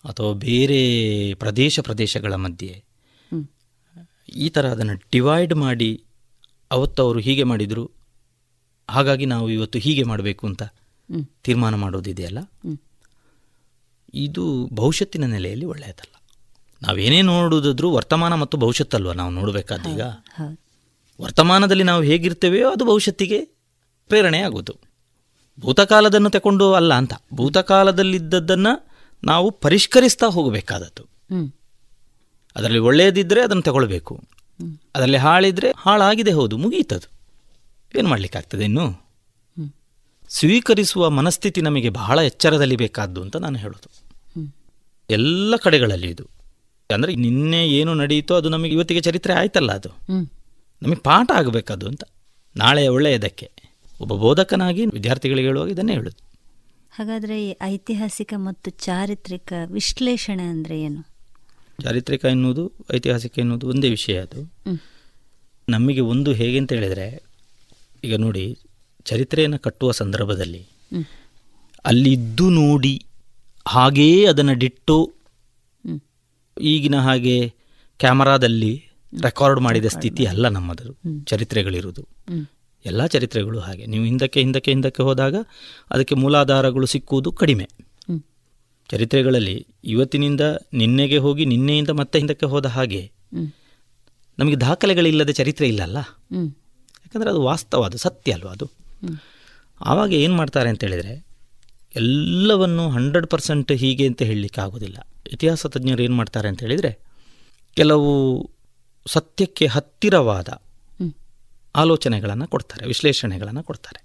[0.03, 0.79] ಅಥವಾ ಬೇರೆ
[1.35, 2.73] ಪ್ರದೇಶ ಪ್ರದೇಶಗಳ ಮಧ್ಯೆ
[4.37, 5.89] ಈ ಥರ ಅದನ್ನು ಡಿವೈಡ್ ಮಾಡಿ
[6.71, 7.91] ಅವತ್ತು ಅವರು ಹೀಗೆ ಮಾಡಿದರು.
[8.89, 10.63] ಹಾಗಾಗಿ ನಾವು ಇವತ್ತು ಹೀಗೆ ಮಾಡಬೇಕು ಅಂತ.
[11.43, 12.39] ತೀರ್ಮಾನ ಮಾಡೋದಿದೆಯಲ್ಲ?
[14.13, 16.21] ಇದು ಭವಿಷ್ಯತ್ತಿನ ನೆಲೆಯಲ್ಲಿ ಒಳ್ಳೆಯದಲ್ಲ.
[16.81, 19.13] ನಾವೇನೇ ನೋಡುದಾದ್ರೂ ವರ್ತಮಾನ ಮತ್ತು ಭವಿಷ್ಯತ್ತಲ್ವ?
[19.13, 20.01] ನಾವು ನೋಡಬೇಕಾದೀಗ ಈಗ.
[21.21, 23.45] ವರ್ತಮಾನದಲ್ಲಿ ನಾವು ಹೇಗಿರ್ತೇವೆಯೋ ಅದು ಭವಿಷ್ಯತ್ತಿಗೆ
[24.07, 24.75] ಪ್ರೇರಣೆ ಆಗೋದು.
[25.59, 27.13] ಭೂತಕಾಲದನ್ನು ತಗೊಂಡು ಅಲ್ಲ ಅಂತ.
[27.33, 28.87] ಭೂತಕಾಲದಲ್ಲಿದ್ದದ್ದನ್ನು
[29.23, 31.03] ನಾವು ಪರಿಷ್ಕರಿಸ್ತಾ ಹೋಗಬೇಕಾದದ್ದು.
[32.55, 34.23] ಅದರಲ್ಲಿ ಒಳ್ಳೆಯದಿದ್ದರೆ ಅದನ್ನು ತಗೊಳ್ಬೇಕು.
[34.95, 37.07] ಅದರಲ್ಲಿ ಹಾಳಿದ್ರೆ ಹಾಳಾಗಿದೆ ಹೌದು ಮುಗೀತದು.
[37.99, 39.11] ಏನು ಮಾಡಲಿಕ್ಕಾಗ್ತದೆ ಇನ್ನು?
[40.29, 44.01] ಸ್ವೀಕರಿಸುವ ಮನಸ್ಥಿತಿ ನಮಗೆ ಬಹಳ ಎಚ್ಚರದಲ್ಲಿ ಬೇಕಾದ್ದು ಅಂತ ನಾನು ಹೇಳೋದು.
[45.09, 46.29] ಎಲ್ಲ ಕಡೆಗಳಲ್ಲಿ ಇದು.
[46.93, 49.89] ಅಂದರೆ ನಿನ್ನೆ ಏನು ನಡೆಯಿತೋ ಅದು ನಮಗೆ ಇವತ್ತಿಗೆ ಚರಿತ್ರೆ ಆಯ್ತಲ್ಲ ಅದು.
[50.81, 52.03] ನಮಗೆ ಪಾಠ ಆಗಬೇಕದು ಅಂತ.
[52.55, 53.51] ನಾಳೆ ಒಳ್ಳೆಯದಕ್ಕೆ.
[54.01, 56.31] ಒಬ್ಬ ಬೋಧಕನಾಗಿ ವಿದ್ಯಾರ್ಥಿಗಳಿಗೆ ಹೇಳುವಾಗ ಇದನ್ನೇ ಹೇಳೋದು.
[56.91, 61.10] ಹಾಗಾದರೆ ಐತಿಹಾಸಿಕ ಮತ್ತು ಚಾರಿತ್ರಿಕ ವಿಶ್ಲೇಷಣೆ ಅಂದರೆ ಏನು?
[61.83, 64.53] ಚಾರಿತ್ರಿಕ ಎನ್ನುವುದು ಐತಿಹಾಸಿಕ ಎನ್ನುವುದು ಒಂದೇ ವಿಷಯ ಅದು.
[65.69, 67.23] ನಮಗೆ ಒಂದು ಹೇಗೆ ಅಂತ ಹೇಳಿದರೆ
[68.03, 68.57] ಈಗ ನೋಡಿ
[69.05, 70.67] ಚರಿತ್ರೆಯನ್ನು ಕಟ್ಟುವ ಸಂದರ್ಭದಲ್ಲಿ
[71.85, 73.05] ಅಲ್ಲಿದ್ದು ನೋಡಿ
[73.67, 75.13] ಹಾಗೆಯೇ ಅದನ್ನು ಡಿಟ್ಟು
[76.61, 77.53] ಈಗಿನ ಹಾಗೆ
[77.99, 78.85] ಕ್ಯಾಮರಾದಲ್ಲಿ
[79.23, 82.07] ರೆಕಾರ್ಡ್ ಮಾಡಿದ ಸ್ಥಿತಿ ಅಲ್ಲ ನಮ್ಮದು ಚರಿತ್ರೆಗಳಿರುವುದು.
[82.85, 83.85] ಎಲ್ಲ ಚರಿತ್ರೆಗಳು ಹಾಗೆ.
[83.85, 85.35] ನೀವು ಹಿಂದಕ್ಕೆ ಹಿಂದಕ್ಕೆ ಹಿಂದಕ್ಕೆ ಹೋದಾಗ
[85.91, 87.69] ಅದಕ್ಕೆ ಮೂಲಾಧಾರಗಳು ಸಿಕ್ಕುವುದು ಕಡಿಮೆ.
[88.91, 90.41] ಚರಿತ್ರೆಗಳಲ್ಲಿ ಇವತ್ತಿನಿಂದ
[90.73, 93.11] ನಿನ್ನೆಗೆ ಹೋಗಿ ನಿನ್ನೆಯಿಂದ ಮತ್ತೆ ಹಿಂದಕ್ಕೆ ಹೋದ ಹಾಗೆ.
[94.39, 95.97] ನಮಗೆ ದಾಖಲೆಗಳಿಲ್ಲದೆ ಚರಿತ್ರೆ ಇಲ್ಲಲ್ಲ?
[95.97, 96.37] ಅಲ್ಲ
[96.99, 98.71] ಯಾಕಂದರೆ ಅದು ವಾಸ್ತವ ಅದು ಸತ್ಯ ಅಲ್ವಾ ಅದು?
[99.81, 101.25] ಆವಾಗ ಏನು ಮಾಡ್ತಾರೆ ಅಂತ ಹೇಳಿದರೆ
[101.95, 105.07] ಎಲ್ಲವನ್ನು ಹಂಡ್ರೆಡ್ ಪರ್ಸೆಂಟ್ ಹೀಗೆ ಅಂತ ಹೇಳಲಿಕ್ಕೆ ಆಗೋದಿಲ್ಲ.
[105.31, 106.99] ಇತಿಹಾಸ ತಜ್ಞರು ಏನು ಮಾಡ್ತಾರೆ ಅಂತ ಹೇಳಿದರೆ
[107.73, 108.11] ಕೆಲವು
[109.07, 110.61] ಸತ್ಯಕ್ಕೆ ಹತ್ತಿರವಾದ
[111.75, 113.99] ಆಲೋಚನೆಗಳನ್ನು ಕೊಡ್ತಾರೆ ವಿಶ್ಲೇಷಣೆಗಳನ್ನು ಕೊಡ್ತಾರೆ.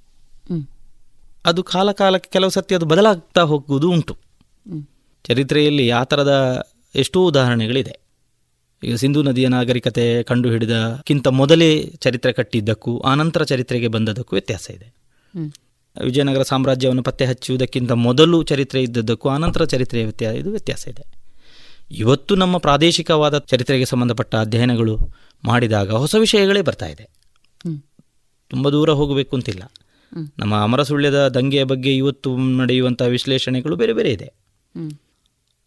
[1.47, 4.26] ಅದು ಕಾಲ ಕಾಲಕ್ಕೆ ಕೆಲವು ಸತ್ಯ ಅದು ಬದಲಾಗ್ತಾ ಹೋಗುವುದು ಉಂಟು.
[5.25, 6.63] ಚರಿತ್ರೆಯಲ್ಲಿ ಆ ಥರದ
[6.95, 8.07] ಎಷ್ಟೋ ಉದಾಹರಣೆಗಳಿದೆ.
[8.85, 14.95] ಈಗ ಸಿಂಧೂ ನದಿಯ ನಾಗರಿಕತೆ ಕಂಡುಹಿಡಿದಕ್ಕಿಂತ ಮೊದಲೇ ಚರಿತ್ರೆ ಕಟ್ಟಿದ್ದಕ್ಕೂ ಆನಂತರ ಚರಿತ್ರೆಗೆ ಬಂದದಕ್ಕೂ ವ್ಯತ್ಯಾಸ ಇದೆ.
[16.05, 21.05] ವಿಜಯನಗರ ಸಾಮ್ರಾಜ್ಯವನ್ನು ಪತ್ತೆ ಹಚ್ಚುವುದಕ್ಕಿಂತ ಮೊದಲು ಚರಿತ್ರೆ ಇದ್ದದ್ದಕ್ಕೂ ಆನಂತರ ಚರಿತ್ರೆಯ ವ್ಯತ್ಯಾಸ ಇದು ವ್ಯತ್ಯಾಸ ಇದೆ.
[21.91, 24.99] ಇವತ್ತು ನಮ್ಮ ಪ್ರಾದೇಶಿಕವಾದ ಚರಿತ್ರೆಗೆ ಸಂಬಂಧಪಟ್ಟ ಅಧ್ಯಯನಗಳು
[25.45, 27.09] ಮಾಡಿದಾಗ ಹೊಸ ವಿಷಯಗಳೇ ಬರ್ತಾ ಇದೆ.
[28.51, 29.63] ತುಂಬ ದೂರ ಹೋಗಬೇಕು ಅಂತಿಲ್ಲ.
[30.13, 34.46] ನಮ್ಮ ನಮ್ಮ ಅಮರಸುಳ್ಯದ ದಂಗೆಯ ಬಗ್ಗೆ ಇವತ್ತು ನಡೆಯುವಂಥ ವಿಶ್ಲೇಷಣೆಗಳು ಬೇರೆ ಬೇರೆ ಇದೆ.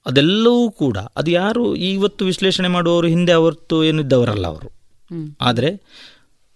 [0.06, 4.72] ಅದೆಲ್ಲವೂ ಕೂಡ, ಅದು ಯಾರು ಇವತ್ತು ವಿಶ್ಲೇಷಣೆ ಮಾಡುವವರು, ಹಿಂದೆ ಅವತ್ತು ಏನಿದ್ದವರಲ್ಲ ಅವರು.
[5.42, 5.82] ಆದರೆ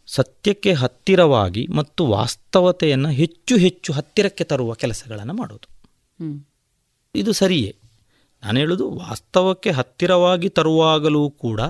[0.08, 5.68] ಸತ್ಯಕ್ಕೆ ಹತ್ತಿರವಾಗಿ ಮತ್ತು ವಾಸ್ತವತೆಯನ್ನು ಹೆಚ್ಚು ಹೆಚ್ಚು ಹತ್ತಿರಕ್ಕೆ ತರುವ ಕೆಲಸಗಳನ್ನು ಮಾಡೋದು.
[7.16, 7.76] ಇದು ಸರಿಯೇ.
[8.44, 11.62] ನಾನು ಹೇಳೋದು ವಾಸ್ತವಕ್ಕೆ ಹತ್ತಿರವಾಗಿ ತರುವಾಗಲೂ ಕೂಡ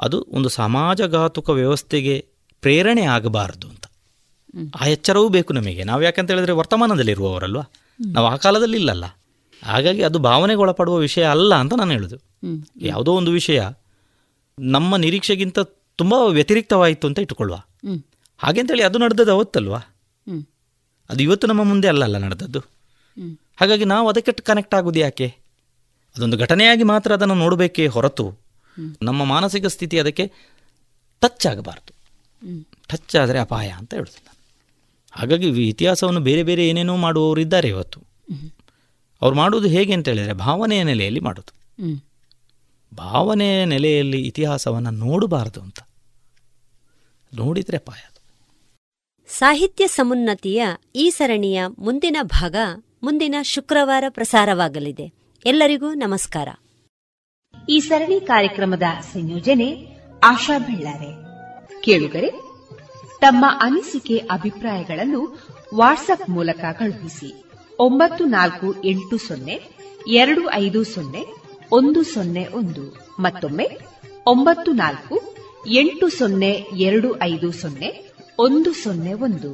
[0.00, 2.26] ಅದು ಒಂದು ಸಮಾಜಘಾತುಕ ವ್ಯವಸ್ಥೆಗೆ
[2.60, 3.86] ಪ್ರೇರಣೆ ಆಗಬಾರದು ಅಂತ.
[4.80, 5.84] ಆ ಎಚ್ಚರವೂ ಬೇಕು ನಮಗೆ.
[5.84, 7.62] ನಾವು ಯಾಕಂತ ಹೇಳಿದ್ರೆ ವರ್ತಮಾನದಲ್ಲಿರುವವರಲ್ವಾ?
[8.12, 9.04] ನಾವು ಆ ಕಾಲದಲ್ಲಿ ಇಲ್ಲಲ್ಲ.
[9.64, 12.16] ಹಾಗಾಗಿ ಅದು ಭಾವನೆಗೆ ಒಳಪಡುವ ವಿಷಯ ಅಲ್ಲ ಅಂತ ನಾನು ಹೇಳೋದು.
[12.80, 13.62] ಯಾವುದೋ ಒಂದು ವಿಷಯ
[14.58, 15.58] ನಮ್ಮ ನಿರೀಕ್ಷೆಗಿಂತ
[15.96, 17.56] ತುಂಬ ವ್ಯತಿರಿಕ್ತವಾಯಿತು ಅಂತ ಇಟ್ಟುಕೊಳ್ಳುವ.
[18.38, 19.78] ಹಾಗೆ ಅಂತೇಳಿ ಅದು ನಡೆದದ್ದು ಅವತ್ತಲ್ವಾ?
[21.10, 22.58] ಅದು ಇವತ್ತು ನಮ್ಮ ಮುಂದೆ ಅಲ್ಲಲ್ಲ ನಡೆದದ್ದು.
[23.60, 25.34] ಹಾಗಾಗಿ ನಾವು ಅದಕ್ಕೆ ಕನೆಕ್ಟ್ ಆಗೋದು ಯಾಕೆ?
[26.16, 28.38] ಅದೊಂದು ಘಟನೆಯಾಗಿ ಮಾತ್ರ ಅದನ್ನು ನೋಡಬೇಕೇ ಹೊರತು
[29.02, 30.32] ನಮ್ಮ ಮಾನಸಿಕ ಸ್ಥಿತಿ ಅದಕ್ಕೆ
[31.20, 31.92] ಟಚ್ ಆಗಬಾರ್ದು.
[32.88, 34.38] ಟಚ್ ಆದರೆ ಅಪಾಯ ಅಂತ ಹೇಳೋದು ನಾನು.
[35.12, 38.00] ಹಾಗಾಗಿ ಇತಿಹಾಸವನ್ನು ಬೇರೆ ಬೇರೆ ಏನೇನೋ ಮಾಡುವವರು ಇದ್ದಾರೆ ಇವತ್ತು.
[39.22, 42.00] ಅವ್ರು ಮಾಡೋದು ಹೇಗೆ ಅಂತ ಹೇಳಿದರೆ ಭಾವನೆಯ ನೆಲೆಯಲ್ಲಿ ಮಾಡೋದು ಹ್ಮ್.
[42.96, 45.78] ಭಾವನೆಯ ನೆಲೆಯಲ್ಲಿ ಇತಿಹಾಸವನ್ನು ನೋಡಬಾರದು ಅಂತ.
[47.34, 48.18] ನೋಡಿದರೆ ಅಪಾಯ ಅದು.
[49.28, 52.56] ಸಾಹಿತ್ಯ ಸಮುನ್ನತಿಯ ಈ ಸರಣಿಯ ಮುಂದಿನ ಭಾಗ
[53.02, 55.12] ಮುಂದಿನ ಶುಕ್ರವಾರ ಪ್ರಸಾರವಾಗಲಿದೆ.
[55.44, 56.48] ಎಲ್ಲರಿಗೂ ನಮಸ್ಕಾರ.
[57.68, 58.82] ಈ ಸರಣಿ ಕಾರ್ಯಕ್ರಮದ
[59.12, 59.86] ಸಂಯೋಜನೆ
[60.24, 61.28] ಆಶಾ ಬೆಳ್ಳಾರೆ.
[61.80, 62.30] ಕೇಳುಗರೆ
[63.20, 65.38] ತಮ್ಮ ಅನಿಸಿಕೆ ಅಭಿಪ್ರಾಯಗಳನ್ನು
[65.74, 67.47] ವಾಟ್ಸ್ಆಪ್ ಮೂಲಕ ಕಳುಹಿಸಿ.
[67.80, 69.60] ಒಂಬತ್ತು ನಾಲ್ಕು ಎಂಟು ಸೊನ್ನೆ,
[70.06, 71.24] ಎರಡು ಐದು ಸೊನ್ನೆ,
[71.72, 73.14] ಒಂದು ಸೊನ್ನೆ ಒಂದು.
[73.20, 73.78] ಮತ್ತೊಮ್ಮೆ
[74.26, 75.34] ಒಂಬತ್ತು ನಾಲ್ಕು
[75.66, 79.52] ಎಂಟು ಸೊನ್ನೆ, ಎರಡು ಐದು ಸೊನ್ನೆ, ಒಂದು ಸೊನ್ನೆ ಒಂದು.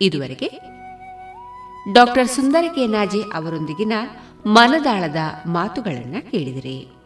[0.00, 0.50] ಇದುವರೆಗೆ
[1.92, 3.92] ಡಾಕ್ಟರ್ ಸುಂದರ ಕೆನಾಜೆ ಅವರೊಂದಿಗಿನ
[4.46, 5.16] ಮನದಾಳದ
[5.46, 6.97] ಮಾತುಗಳನ್ನು ಕೇಳಿದಿರಿ.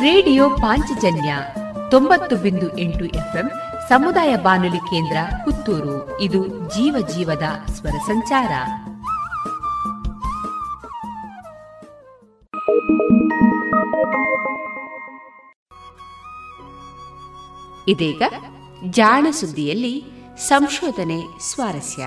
[0.00, 1.36] ರೇಡಿಯೋ ಪಾಂಚಜನ್ಯ
[1.90, 3.50] ತೊಂಬತ್ತು ಬಿಂದು ಎಂಟು ಎಫ್ಎಂ
[3.88, 6.20] ಸಮುದಾಯ ಬಾನುಲಿ ಕೇಂದ್ರ ಪುತ್ತೂರು.
[6.20, 8.50] ಇದು ಜೀವ ಜೀವದ ಸ್ವರ ಸಂಚಾರ.
[17.88, 18.22] ಇದೀಗ
[18.90, 20.04] ಜಾಣ ಸುದ್ದಿಯಲ್ಲಿ
[20.36, 22.06] ಸಂಶೋಧನೆ ಸ್ವಾರಸ್ಯ.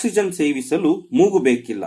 [0.00, 1.84] ಆಕ್ಸಿಜನ್ ಸೇವಿಸಲು ಮೂಗಬೇಕಿಲ್ಲ.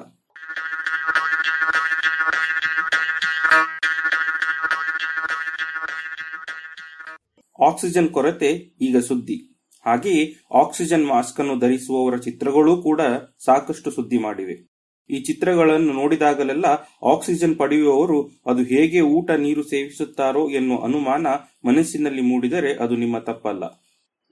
[7.67, 9.57] ಆಕ್ಸಿಜನ್ ಕೊರತೆ ಈಗ ಸುದ್ದಿ.
[9.85, 13.01] ಹಾಗೆಯೇ ಆಕ್ಸಿಜನ್ ಮಾಸ್ಕ್ ಅನ್ನು ಧರಿಸುವವರ ಚಿತ್ರಗಳೂ ಕೂಡ
[13.45, 14.69] ಸಾಕಷ್ಟು ಸುದ್ದಿ ಮಾಡಿವೆ.
[15.09, 16.65] ಈ ಚಿತ್ರಗಳನ್ನು ನೋಡಿದಾಗಲೆಲ್ಲ
[17.05, 21.27] ಆಕ್ಸಿಜನ್ ಪಡೆಯುವವರು ಅದು ಹೇಗೆ ಊಟ ನೀರು ಸೇವಿಸುತ್ತಾರೋ ಎನ್ನುವ ಅನುಮಾನ
[21.65, 23.63] ಮನಸ್ಸಿನಲ್ಲಿ ಮೂಡಿದರೆ ಅದು ನಿಮ್ಮ ತಪ್ಪಲ್ಲ.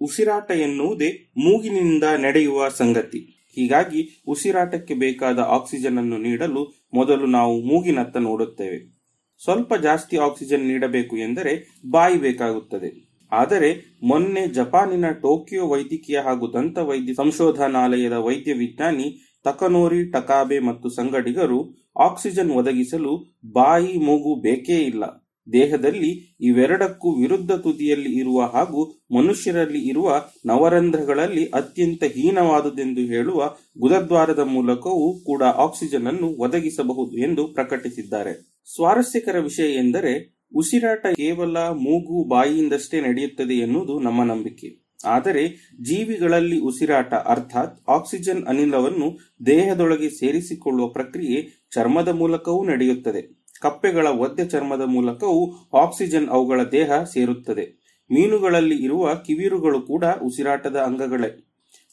[0.01, 3.37] ಉಸಿರಾಟ ಎನ್ನುವುದೇ ಮೂಗಿನಿಂದ ನಡೆಯುವ ಸಂಗತಿ.
[3.55, 9.01] ಹೀಗಾಗಿ ಉಸಿರಾಟಕ್ಕೆ ಬೇಕಾದ ಆಕ್ಸಿಜನ್ ಅನ್ನು ನೀಡಲು ಮೊದಲು ನಾವು ಮೂಗಿನತ್ತ ನೋಡುತ್ತೇವೆ.
[9.43, 13.11] ಸ್ವಲ್ಪ ಜಾಸ್ತಿ ಆಕ್ಸಿಜನ್ ನೀಡಬೇಕು ಎಂದರೆ ಬಾಯಿ ಬೇಕಾಗುತ್ತದೆ.
[13.31, 21.89] ಆದರೆ ಮೊನ್ನೆ ಜಪಾನಿನ ಟೋಕಿಯೋ ವೈದ್ಯಕೀಯ ಹಾಗೂ ದಂತ ವೈದ್ಯ ಸಂಶೋಧನಾಲಯದ ವೈದ್ಯ ವಿಜ್ಞಾನಿ ತಕನೋರಿ ಟಕಾಬೆ ಮತ್ತು ಸಂಗಡಿಗರು
[21.99, 25.20] ಆಕ್ಸಿಜನ್ ಒದಗಿಸಲು ಬಾಯಿ ಮೂಗು ಬೇಕೇ ಇಲ್ಲ.
[25.53, 35.43] ದೇಹದಲ್ಲಿ ಇವೆರಡಕ್ಕೂ ವಿರುದ್ಧ ತುದಿಯಲ್ಲಿ ಇರುವ ಹಾಗೂ ಮನುಷ್ಯರಲ್ಲಿ ಇರುವ ನವರಂಧ್ರಗಳಲ್ಲಿ ಅತ್ಯಂತ ಹೀನವಾದುದೆಂದು ಹೇಳುವ ಗುದದ್ವಾರದ ಮೂಲಕವೂ ಕೂಡ
[35.43, 38.33] ಆಕ್ಸಿಜನ್ ಅನ್ನು ಒದಗಿಸಬಹುದು ಎಂದು ಪ್ರಕಟಿಸಿದ್ದಾರೆ.
[38.75, 44.81] ಸ್ವಾರಸ್ಯಕರ ವಿಷಯ ಎಂದರೆ ಉಸಿರಾಟ ಕೇವಲ ಮೂಗು ಬಾಯಿಯಿಂದಷ್ಟೇ ನಡೆಯುತ್ತದೆ ಎನ್ನುವುದು ನಮ್ಮ ನಂಬಿಕೆ.
[45.05, 53.40] ಆದರೆ ಜೀವಿಗಳಲ್ಲಿ ಉಸಿರಾಟ ಅರ್ಥಾತ್ ಆಕ್ಸಿಜನ್ ಅನಿಲವನ್ನು ದೇಹದೊಳಗೆ ಸೇರಿಸಿಕೊಳ್ಳುವ ಪ್ರಕ್ರಿಯೆ ಚರ್ಮದ ಮೂಲಕವೂ ನಡೆಯುತ್ತದೆ.
[53.61, 57.81] ಕಪ್ಪೆಗಳ ಒದ್ದೆ ಚರ್ಮದ ಮೂಲಕವೂ ಆಕ್ಸಿಜನ್ ಅವುಗಳ ದೇಹ ಸೇರುತ್ತದೆ.
[58.11, 61.47] ಮೀನುಗಳಲ್ಲಿ ಇರುವ ಕಿವಿರುಗಳು ಕೂಡ ಉಸಿರಾಟದ ಅಂಗಗಳೇ.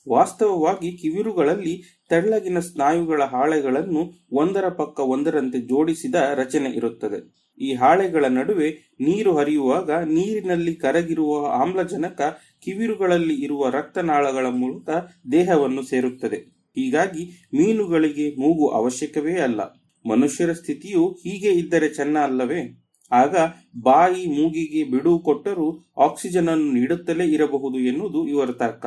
[0.09, 7.49] ವಾಸ್ತವವಾಗಿ ಕಿವಿರುಗಳಲ್ಲಿ ತೆಳ್ಳಗಿನ ಸ್ನಾಯುಗಳ ಹಾಳೆಗಳನ್ನು ಒಂದರ ಪಕ್ಕ ಒಂದರಂತೆ ಜೋಡಿಸಿದ ರಚನೆ ಇರುತ್ತದೆ.
[7.61, 8.69] ಈ ಹಾಳೆಗಳ ನಡುವೆ
[9.01, 12.21] ನೀರು ಹರಿಯುವಾಗ ನೀರಿನಲ್ಲಿ ಕರಗಿರುವ ಆಮ್ಲಜನಕ
[12.61, 14.89] ಕಿವಿರುಗಳಲ್ಲಿ ಇರುವ ರಕ್ತನಾಳಗಳ ಮೂಲಕ
[15.33, 16.37] ದೇಹವನ್ನು ಸೇರುತ್ತದೆ.
[16.75, 19.78] ಹೀಗಾಗಿ ಮೀನುಗಳಿಗೆ ಮೂಗು ಅವಶ್ಯಕವೇ ಅಲ್ಲ.
[20.07, 22.85] ಮನುಷ್ಯರ ಸ್ಥಿತಿಯು ಹೀಗೆ ಇದ್ದರೆ ಚೆನ್ನ ಅಲ್ಲವೇ?
[23.13, 23.37] ಆಗ
[23.83, 28.87] ಬಾಯಿ ಮೂಗಿಗೆ ಬಿಡುವು ಕೊಟ್ಟರೂ ಆಕ್ಸಿಜನ್ ಅನ್ನು ನೀಡುತ್ತಲೇ ಇರಬಹುದು ಎನ್ನುವುದು ಇವರ ತರ್ಕ.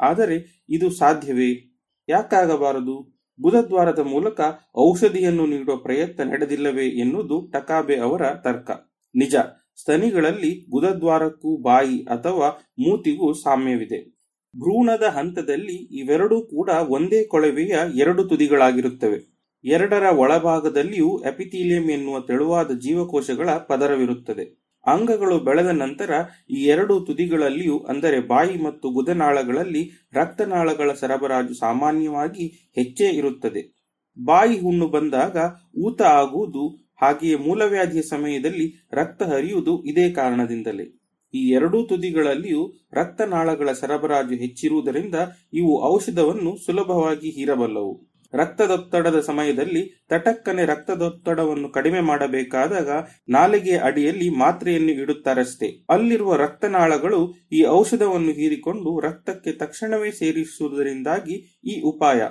[0.00, 1.78] ಆದರೆ ಇದು ಸಾಧ್ಯವೇ?
[2.08, 3.20] ಯಾಕಾಗಬಾರದು?
[3.40, 4.40] ಬುಧದ್ವಾರದ ಮೂಲಕ
[4.78, 8.70] ಔಷಧಿಯನ್ನು ನೀಡುವ ಪ್ರಯತ್ನ ನಡೆದಿಲ್ಲವೇ ಎನ್ನುವುದು ಟಕಾಬೆ ಅವರ ತರ್ಕ.
[9.14, 9.34] ನಿಜ,
[9.76, 12.48] ಸ್ತನಿಗಳಲ್ಲಿ ಗುದದ್ವಾರಕ್ಕೂ ಬಾಯಿ ಅಥವಾ
[12.78, 14.20] ಮೂತಿಗೂ ಸಾಮ್ಯವಿದೆ.
[14.56, 19.29] ಭ್ರೂಣದ ಹಂತದಲ್ಲಿ ಇವೆರಡೂ ಕೂಡ ಒಂದೇ ಕೊಳವೆಯ ಎರಡು ತುದಿಗಳಾಗಿರುತ್ತವೆ.
[19.64, 24.60] ಎರಡರ ಒಳಭಾಗದಲ್ಲಿಯೂ ಎಪಿಥೀಲಿಯಂ ಎನ್ನುವ ತೆಳುವಾದ ಜೀವಕೋಶಗಳ ಪದರವಿರುತ್ತದೆ.
[24.86, 26.10] ಅಂಗಗಳು ಬೆಳೆದ ನಂತರ
[26.50, 33.80] ಈ ಎರಡು ತುದಿಗಳಲ್ಲಿಯೂ, ಅಂದರೆ ಬಾಯಿ ಮತ್ತು ಗುದನಾಳಗಳಲ್ಲಿ ರಕ್ತನಾಳಗಳ ಸರಬರಾಜು ಸಾಮಾನ್ಯವಾಗಿ ಹೆಚ್ಚೇ ಇರುತ್ತದೆ.
[34.24, 35.36] ಬಾಯಿ ಹುಣ್ಣು ಬಂದಾಗ
[35.78, 41.00] ಊತ ಆಗುವುದು, ಹಾಗೆಯೇ ಮೂಲವ್ಯಾಧಿಯ ಸಮಯದಲ್ಲಿ ರಕ್ತ ಹರಿಯುವುದು ಇದೇ ಕಾರಣದಿಂದಲೇ.
[41.34, 45.14] ಈ ಎರಡೂ ತುದಿಗಳಲ್ಲಿಯೂ ರಕ್ತನಾಳಗಳ ಸರಬರಾಜು ಹೆಚ್ಚಿರುವುದರಿಂದ
[45.52, 48.09] ಇವು ಔಷಧವನ್ನು ಸುಲಭವಾಗಿ ಹೀರಬಲ್ಲವು.
[48.34, 52.88] ರಕ್ತದೊತ್ತಡದ ಸಮಯದಲ್ಲಿ ತಟಕ್ಕನೆ ರಕ್ತದೊತ್ತಡವನ್ನು ಕಡಿಮೆ ಮಾಡಬೇಕಾದಾಗ
[53.28, 55.84] ನಾಲಿಗೆಯ ಅಡಿಯಲ್ಲಿ ಮಾತ್ರೆಯನ್ನು ಇಡುತ್ತಾರಷ್ಟೇ.
[55.90, 62.22] ಅಲ್ಲಿರುವ ರಕ್ತನಾಳಗಳು ಈ ಔಷಧವನ್ನು ಹೀರಿಕೊಂಡು ರಕ್ತಕ್ಕೆ ತಕ್ಷಣವೇ ಸೇರಿಸುವುದರಿಂದಾಗಿ ಈ ಉಪಾಯ.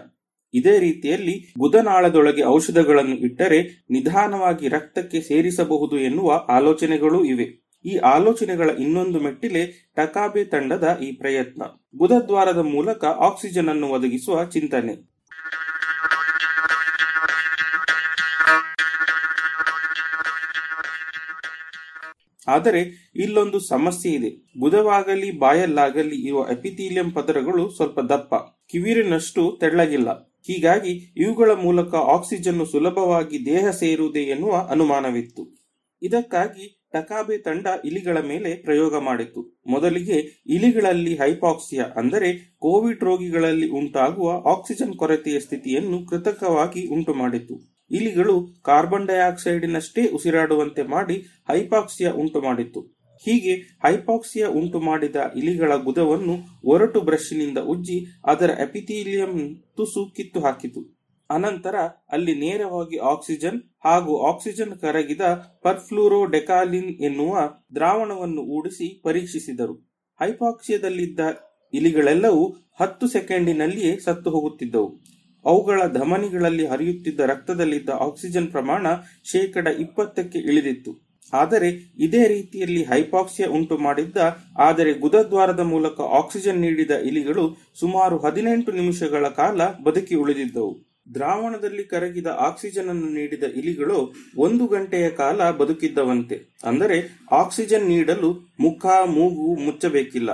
[0.54, 7.70] ಇದೇ ರೀತಿಯಲ್ಲಿ ಗುದನಾಳದೊಳಗೆ ಔಷಧಗಳನ್ನು ಇಟ್ಟರೆ ನಿಧಾನವಾಗಿ ರಕ್ತಕ್ಕೆ ಸೇರಿಸಬಹುದು ಎನ್ನುವ ಆಲೋಚನೆಗಳೂ ಇವೆ.
[7.86, 11.62] ಈ ಆಲೋಚನೆಗಳ ಇನ್ನೊಂದು ಮೆಟ್ಟಿಲೆ ಟಕಾಬೆ ತಂಡದ ಈ ಪ್ರಯತ್ನ.
[11.98, 15.19] ಬುಧದ್ವಾರದ ಮೂಲಕ ಆಕ್ಸಿಜನ್ ಅನ್ನು ಒದಗಿಸುವ ಚಿಂತನೆ.
[22.50, 22.82] ಆದರೆ
[23.16, 24.32] ಇಲ್ಲೊಂದು ಸಮಸ್ಯೆ ಇದೆ.
[24.60, 28.34] ಬುಧವಾಗಲಿ, ಬಾಯಲ್ಲಾಗಲಿ ಇರುವ ಎಪಿಥೀಲಿಯಂ ಪದರಗಳು ಸ್ವಲ್ಪ ದಪ್ಪ.
[28.72, 30.10] ಕಿವಿರಿನಷ್ಟು ತೆಳ್ಳಗಿಲ್ಲ.
[30.48, 35.44] ಹೀಗಾಗಿ ಇವುಗಳ ಮೂಲಕ ಆಕ್ಸಿಜನ್ ಸುಲಭವಾಗಿ ದೇಹ ಸೇರುವುದೇ ಎನ್ನುವ ಅನುಮಾನವಿತ್ತು.
[36.02, 39.42] ಇದಕ್ಕಾಗಿ ಟಕಾಬೆ ತಂಡ ಇಲಿಗಳ ಮೇಲೆ ಪ್ರಯೋಗ ಮಾಡಿತು.
[39.68, 40.18] ಮೊದಲಿಗೆ
[40.48, 47.56] ಇಲಿಗಳಲ್ಲಿ ಹೈಪಾಕ್ಸಿಯಾ, ಅಂದರೆ ಕೋವಿಡ್ ರೋಗಿಗಳಲ್ಲಿ ಉಂಟಾಗುವ ಆಕ್ಸಿಜನ್ ಕೊರತೆಯ ಸ್ಥಿತಿಯನ್ನು ಕೃತಕವಾಗಿ ಉಂಟು ಮಾಡಿತು
[47.92, 51.16] ಇಲಿಗಳು ಕಾರ್ಬನ್ ಡೈಆಕ್ಸೈಡಿನಷ್ಟೇ ಉಸಿರಾಡುವಂತೆ ಮಾಡಿ
[51.50, 52.82] ಹೈಪಾಕ್ಸಿಯಾ ಉಂಟು ಮಾಡಿತ್ತು.
[53.26, 56.36] ಹೀಗೆ ಹೈಪಾಕ್ಸಿಯಾ ಉಂಟು ಮಾಡಿದ ಇಲಿಗಳ ಗುದವನ್ನು
[56.66, 59.34] ಒರಟು ಬ್ರಷ್ನಿಂದ ಉಜ್ಜಿ ಅದರ ಎಪಿಥೀಲಿಯಂ
[59.78, 61.00] ತುಸು ಕಿತ್ತು ಹಾಕಿತು.
[61.30, 61.76] ಅನಂತರ
[62.12, 65.22] ಅಲ್ಲಿ ನೇರವಾಗಿ ಆಕ್ಸಿಜನ್ ಹಾಗೂ ಆಕ್ಸಿಜನ್ ಕರಗಿದ
[65.62, 67.38] ಪರ್ಫ್ಲೂರೋ ಡೆಕಾಲಿನ್ ಎನ್ನುವ
[67.76, 69.76] ದ್ರಾವಣವನ್ನು ಊಡಿಸಿ ಪರೀಕ್ಷಿಸಿದರು.
[70.20, 71.20] ಹೈಪಾಕ್ಸಿಯಾದಲ್ಲಿದ್ದ
[71.74, 72.44] ಇಲಿಗಳೆಲ್ಲವೂ
[72.82, 75.19] ಹತ್ತು ಸೆಕೆಂಡಿನಲ್ಲಿಯೇ ಸತ್ತು ಹೋಗುತ್ತಿದ್ದವು.
[75.46, 78.88] ಅವುಗಳ ಧಮನಿಗಳಲ್ಲಿ ಹರಿಯುತ್ತಿದ್ದ ರಕ್ತದಲ್ಲಿದ್ದ ಆಕ್ಸಿಜನ್ ಪ್ರಮಾಣ
[79.32, 80.92] ಶೇಕಡ ಇಪ್ಪತ್ತಕ್ಕೆ ಇಳಿದಿತ್ತು.
[81.34, 81.70] ಆದರೆ
[82.06, 84.18] ಇದೇ ರೀತಿಯಲ್ಲಿ ಹೈಪಾಕ್ಸಿಯಾ ಉಂಟು ಮಾಡಿದ್ದ,
[84.68, 87.44] ಆದರೆ ಗುದದ್ವಾರದ ಮೂಲಕ ಆಕ್ಸಿಜನ್ ನೀಡಿದ ಇಲಿಗಳು
[87.82, 90.74] ಸುಮಾರು ಹದಿನೆಂಟು ನಿಮಿಷಗಳ ಕಾಲ ಬದುಕಿ ಉಳಿದಿದ್ದವು.
[91.16, 94.00] ದ್ರಾವಣದಲ್ಲಿ ಕರಗಿದ ಆಕ್ಸಿಜನ್ ಅನ್ನು ನೀಡಿದ ಇಲಿಗಳು
[94.38, 96.38] ಒಂದು ಗಂಟೆಯ ಕಾಲ ಬದುಕಿದ್ದವಂತೆ.
[96.70, 96.98] ಅಂದರೆ
[97.32, 98.30] ಆಕ್ಸಿಜನ್ ನೀಡಲು
[98.60, 98.86] ಮುಖ,
[99.16, 100.30] ಮೂಗು ಮುಚ್ಚಬೇಕಿಲ್ಲ.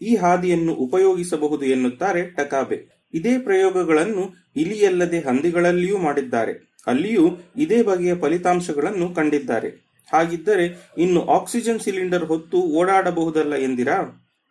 [0.00, 2.78] ಈ ಹಾದಿಯನ್ನು ಉಪಯೋಗಿಸಬಹುದು ಎನ್ನುತ್ತಾರೆ ಟಕಾಬೆ.
[3.14, 4.24] ಇದೇ ಪ್ರಯೋಗಗಳನ್ನು
[4.56, 6.74] ಇಲಿಯಲ್ಲದೆ ಹಂದಿಗಳಲ್ಲಿಯೂ ಮಾಡಿದ್ದಾರೆ.
[6.86, 9.68] ಅಲ್ಲಿಯೂ ಇದೇ ಬಗೆಯ ಫಲಿತಾಂಶಗಳನ್ನು ಕಂಡಿದ್ದಾರೆ.
[10.12, 13.98] ಹಾಗಿದ್ದರೆ ಇನ್ನು ಆಕ್ಸಿಜನ್ ಸಿಲಿಂಡರ್ ಹೊತ್ತು ಓಡಾಡಬಹುದಲ್ಲ ಎಂದಿರಾ?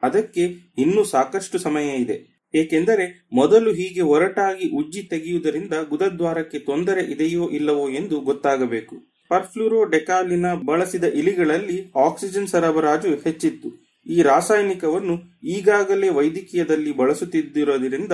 [0.04, 2.34] ಅದಕ್ಕೆ ಇನ್ನೂ ಸಾಕಷ್ಟು ಸಮಯ ಇದೆ.
[2.56, 8.96] ಏಕೆಂದರೆ ಮೊದಲು ಹೀಗೆ ಒರಟಾಗಿ ಉಜ್ಜಿ ತೆಗೆಯುವುದರಿಂದ ಗುದದ್ವಾರಕ್ಕೆ ತೊಂದರೆ ಇದೆಯೋ ಇಲ್ಲವೋ ಎಂದು ಗೊತ್ತಾಗಬೇಕು.
[9.30, 13.70] ಪರ್ಫ್ಲೂರೋ ಡೆಕಾಲಿನ ಬಳಸಿದ ಇಲಿಗಳಲ್ಲಿ ಆಕ್ಸಿಜನ್ ಸರಬರಾಜು ಹೆಚ್ಚಿತ್ತು.
[14.08, 18.12] ಈ ರಾಸಾಯನಿಕವನ್ನು ಈಗಾಗಲೇ ವೈದ್ಯಕೀಯದಲ್ಲಿ ಬಳಸುತ್ತಿದ್ದಿರೋದ್ರಿಂದ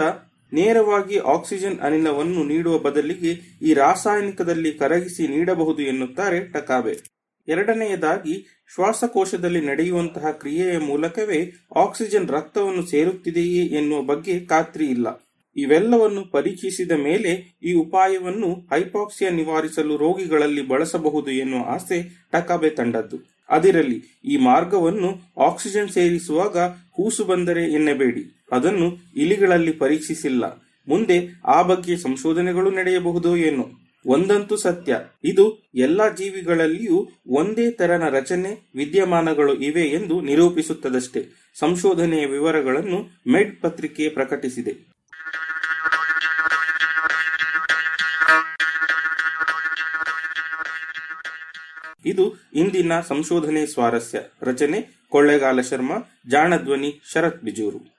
[0.54, 7.20] ನೇರವಾಗಿ ಆಕ್ಸಿಜನ್ ಅನಿಲವನ್ನು ನೀಡುವ ಬದಲಿಗೆ ಈ ರಾಸಾಯನಿಕದಲ್ಲಿ ಕರಗಿಸಿ ನೀಡಬಹುದು ಎನ್ನುತ್ತಾರೆ ಟಕಾಬೆ.
[7.48, 15.30] ಎರಡನೆಯದಾಗಿ, ಶ್ವಾಸಕೋಶದಲ್ಲಿ ನಡೆಯುವಂತಹ ಕ್ರಿಯೆಯ ಮೂಲಕವೇ ಆಕ್ಸಿಜನ್ ರಕ್ತವನ್ನು ಸೇರುತ್ತಿದೆಯೇ ಎನ್ನುವ ಬಗ್ಗೆ ಖಾತ್ರಿ ಇಲ್ಲ.
[15.56, 23.18] ಇವೆಲ್ಲವನ್ನು ಪರೀಕ್ಷಿಸಿದ ಮೇಲೆ ಈ ಉಪಾಯವನ್ನು ಹೈಪಾಕ್ಸಿಯಾ ನಿವಾರಿಸಲು ರೋಗಿಗಳಲ್ಲಿ ಬಳಸಬಹುದು ಎನ್ನುವ ಆಸೆ ಟಕಾಬೆ ತಂಡದ್ದು.
[23.50, 26.58] ಅದಿರಲಿ, ಈ ಮಾರ್ಗವನ್ನು ಆಕ್ಸಿಜನ್ ಸೇರಿಸುವಾಗ
[26.96, 28.39] ಹೂಸು ಬಂದರೆ ಎನ್ನಬೇಡಿ.
[28.52, 30.44] ಅದನ್ನು ಇಲಿಗಳಲ್ಲಿ ಪರೀಕ್ಷಿಸಿಲ್ಲ.
[30.88, 33.70] ಮುಂದೆ ಆ ಬಗ್ಗೆ ಸಂಶೋಧನೆಗಳು ನಡೆಯಬಹುದೋ ಏನೋ.
[34.06, 35.00] ಒಂದಂತೂ ಸತ್ಯ.
[35.24, 41.26] ಇದು ಎಲ್ಲಾ ಜೀವಿಗಳಲ್ಲಿಯೂ ಒಂದೇ ತೆರನ ರಚನೆ, ವಿದ್ಯಮಾನಗಳು ಇವೆ ಎಂದು ನಿರೂಪಿಸುತ್ತದಷ್ಟೇ.
[41.60, 44.90] ಸಂಶೋಧನೆಯ ವಿವರಗಳನ್ನು ಮೆಡ್ ಪತ್ರಿಕೆ ಪ್ರಕಟಿಸಿದೆ.
[52.06, 54.20] ಇದು ಇಂದಿನ ಸಂಶೋಧನೆ ಸ್ವಾರಸ್ಯ.
[54.42, 55.96] ರಚನೆ ಕೊಳ್ಳೇಗಾಲ ಶರ್ಮಾ,
[56.30, 57.99] ಜಾಣಧ್ವನಿ ಶರತ್ ಬಿಜೂರು.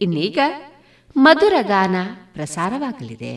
[0.00, 0.38] ಇನ್ನೀಗ
[1.16, 1.96] ಮಧುರ ಗಾನ
[2.32, 3.36] ಪ್ರಸಾರವಾಗಲಿದೆ.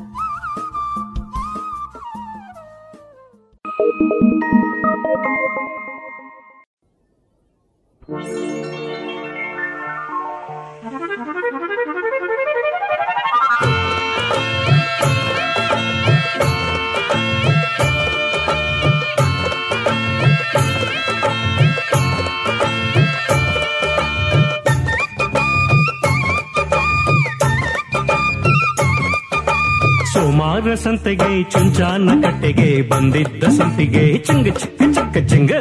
[30.80, 35.52] ಸಂತೆಗೆ ಚುಂಚಾನ ಕಟ್ಟೆಗೆ ಬಂದಿದ್ದ ಸಂತಿಗೆ ಚಿಂಗ ಚಿಕ್ಕ ಚಿಕ್ಕ ಚಿಂಗ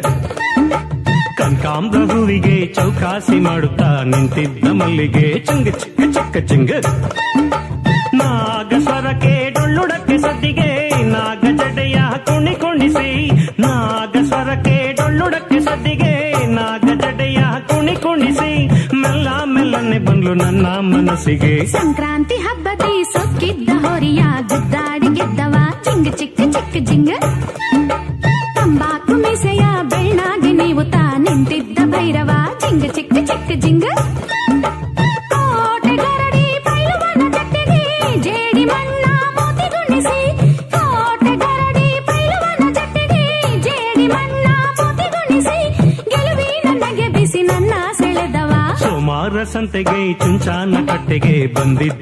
[1.39, 6.71] ಕನಕಾಂಬ್ರ ಹೂವಿಗೆ ಚೌಕಾಸಿ ಮಾಡುತ್ತಾ ನಿಂತಿದ್ದ ಮಲ್ಲಿಗೆ ಚಿಂಗ ಚಿಕ್ಕ ಚಿಕ್ಕ ಚಿಂಗ
[8.19, 10.69] ನಾಗ ಸ್ವರಕ್ಕೆ ಡೊಳ್ಳುಡಕ್ಕೆ ಸದ್ದಿಗೆ
[11.11, 11.97] ನಾಗ ಜಡೆಯ
[12.27, 13.09] ಕುಣಿ ಕುಣಿಸಿ
[13.59, 16.13] ನಾಗ ಸ್ವರಕ್ಕೆ ಡೊಳ್ಳುಡಕ್ಕೆ ಸದ್ದಿಗೆ
[16.57, 18.51] ನಾಗ ಜಡೆಯ ಕುಣಿ ಕುಣಿಸಿ
[19.03, 24.21] ಮೆಲ್ಲ ಮೆಲ್ಲನೆ ಬಂದ್ಲು ನನ್ನ ಮನಸ್ಸಿಗೆ ಸಂಕ್ರಾಂತಿ ಹಬ್ಬದಿ ಸೊಕ್ಕಿದ್ದ ಹೊರಿಯ
[49.60, 51.99] ಸಂತೆಗೆ ಚುಂಚಾನ ಕಟ್ಟೆಗೆ ಬಂದಿದ್ದ.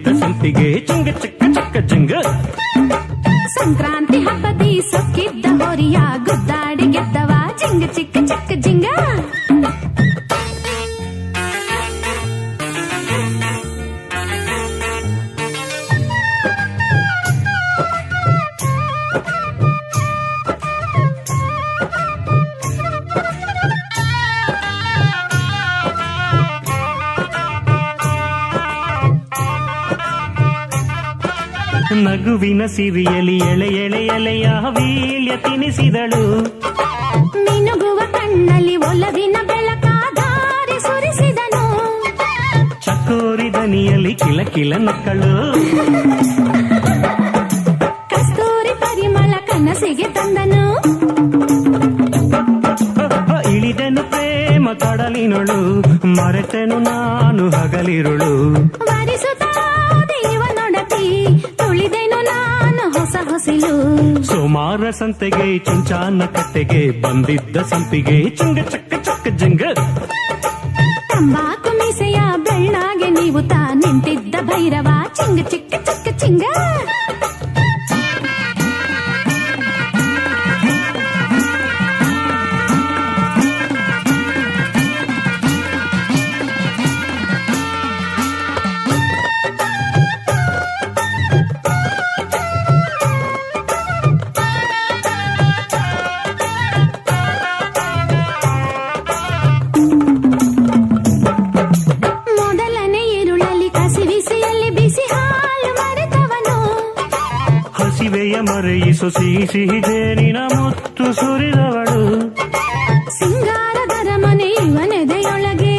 [32.78, 36.20] ಸಿರಿಯಲಿ ಎಳೆ ಎಳೆ ಎಲೆಯ ವೀಳ್ಯ ತಿನಿಸಿದಳು.
[37.44, 41.64] ಮಿನುಗುವ ಕಣ್ಣಲ್ಲಿ ಒಲವಿನ ಬೆಳಕಾದಾರಿ ಸುರಿಸಿದನು.
[42.80, 45.32] ಚಕೋರಿ ದನಿಯಲ್ಲಿ ಕಿಲ ಕಿಲ ನಕ್ಕಳು
[48.10, 50.64] ಕಸ್ತೂರಿ ಪರಿಮಳ ಕನಸಿಗೆ ತಂದನು.
[53.56, 55.58] ಇಳಿದನು ಪ್ರೇಮ ಕಡಲಿನೊಳು
[56.16, 58.32] ಮರೆತೆನು ನಾನು ಹಗಲಿರುಳು.
[64.22, 69.62] ಸೋಮಾರ ಸಂತೆಗೆ ಚುಂಚಾನ ಕಟ್ಟೆಗೆ ಬಂದಿದ್ದ ಸಂಪಿಗೆ ಚುಂಗ ಚಕ್ಕ ಚಕ್ಕ ಜಿಂಗ.
[71.10, 76.44] ತಂಬಾಕು ಮೀಸೆಯ ಬೆಳ್ಳಾಗೆ ನೀವು ತಾ ನಿಂತಿದ್ದ ಭೈರವ ಚಿಂಗ ಚಿಕ್ಕ ಚಿಕ್ಕ ಚಿಂಗ.
[108.98, 112.00] ಮರೆಯಿಸು ಸಿಹಿ ಸಿಹಿ ಜೇನಿನ ಮುತ್ತು ಸುರಿದವಳು.
[113.18, 115.76] ಸಿಂಗಾರದರ ಮನೆ ಮನೆದೆಯೊಳಗೆ.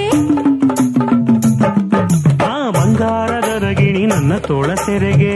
[2.45, 5.33] ಆ ಬಂಗಾರದರ ಗಿಣಿ ನನ್ನ ತೋಳ ಸೆರೆಗೆ.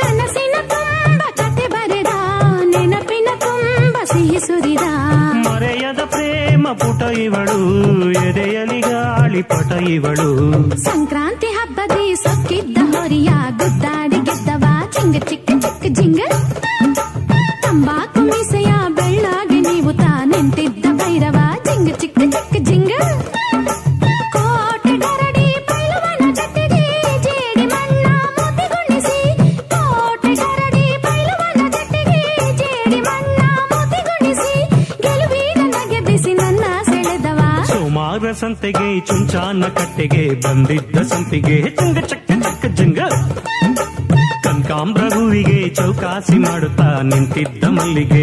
[0.00, 2.12] ಕನಸಿನ ತುಂಬ ಕತೆ ಬರೆದ
[2.64, 4.86] ನೆನಪಿನ ತುಂಬ ಸಿಹಿ ಸುರಿದ.
[5.46, 7.60] ಮರೆಯದ ಪ್ರೇಮ ಪುಟ ಇವಳು
[8.26, 10.30] ಎದೆಯಲಿ ಗಾಳಿ ಪಟ ಇವಳು.
[10.84, 11.23] ಸಂಕ್ರಾಂತಿ
[47.83, 48.22] ಮಲ್ಲಿಗೆ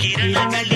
[0.00, 0.75] ಕಿರಣಗಳ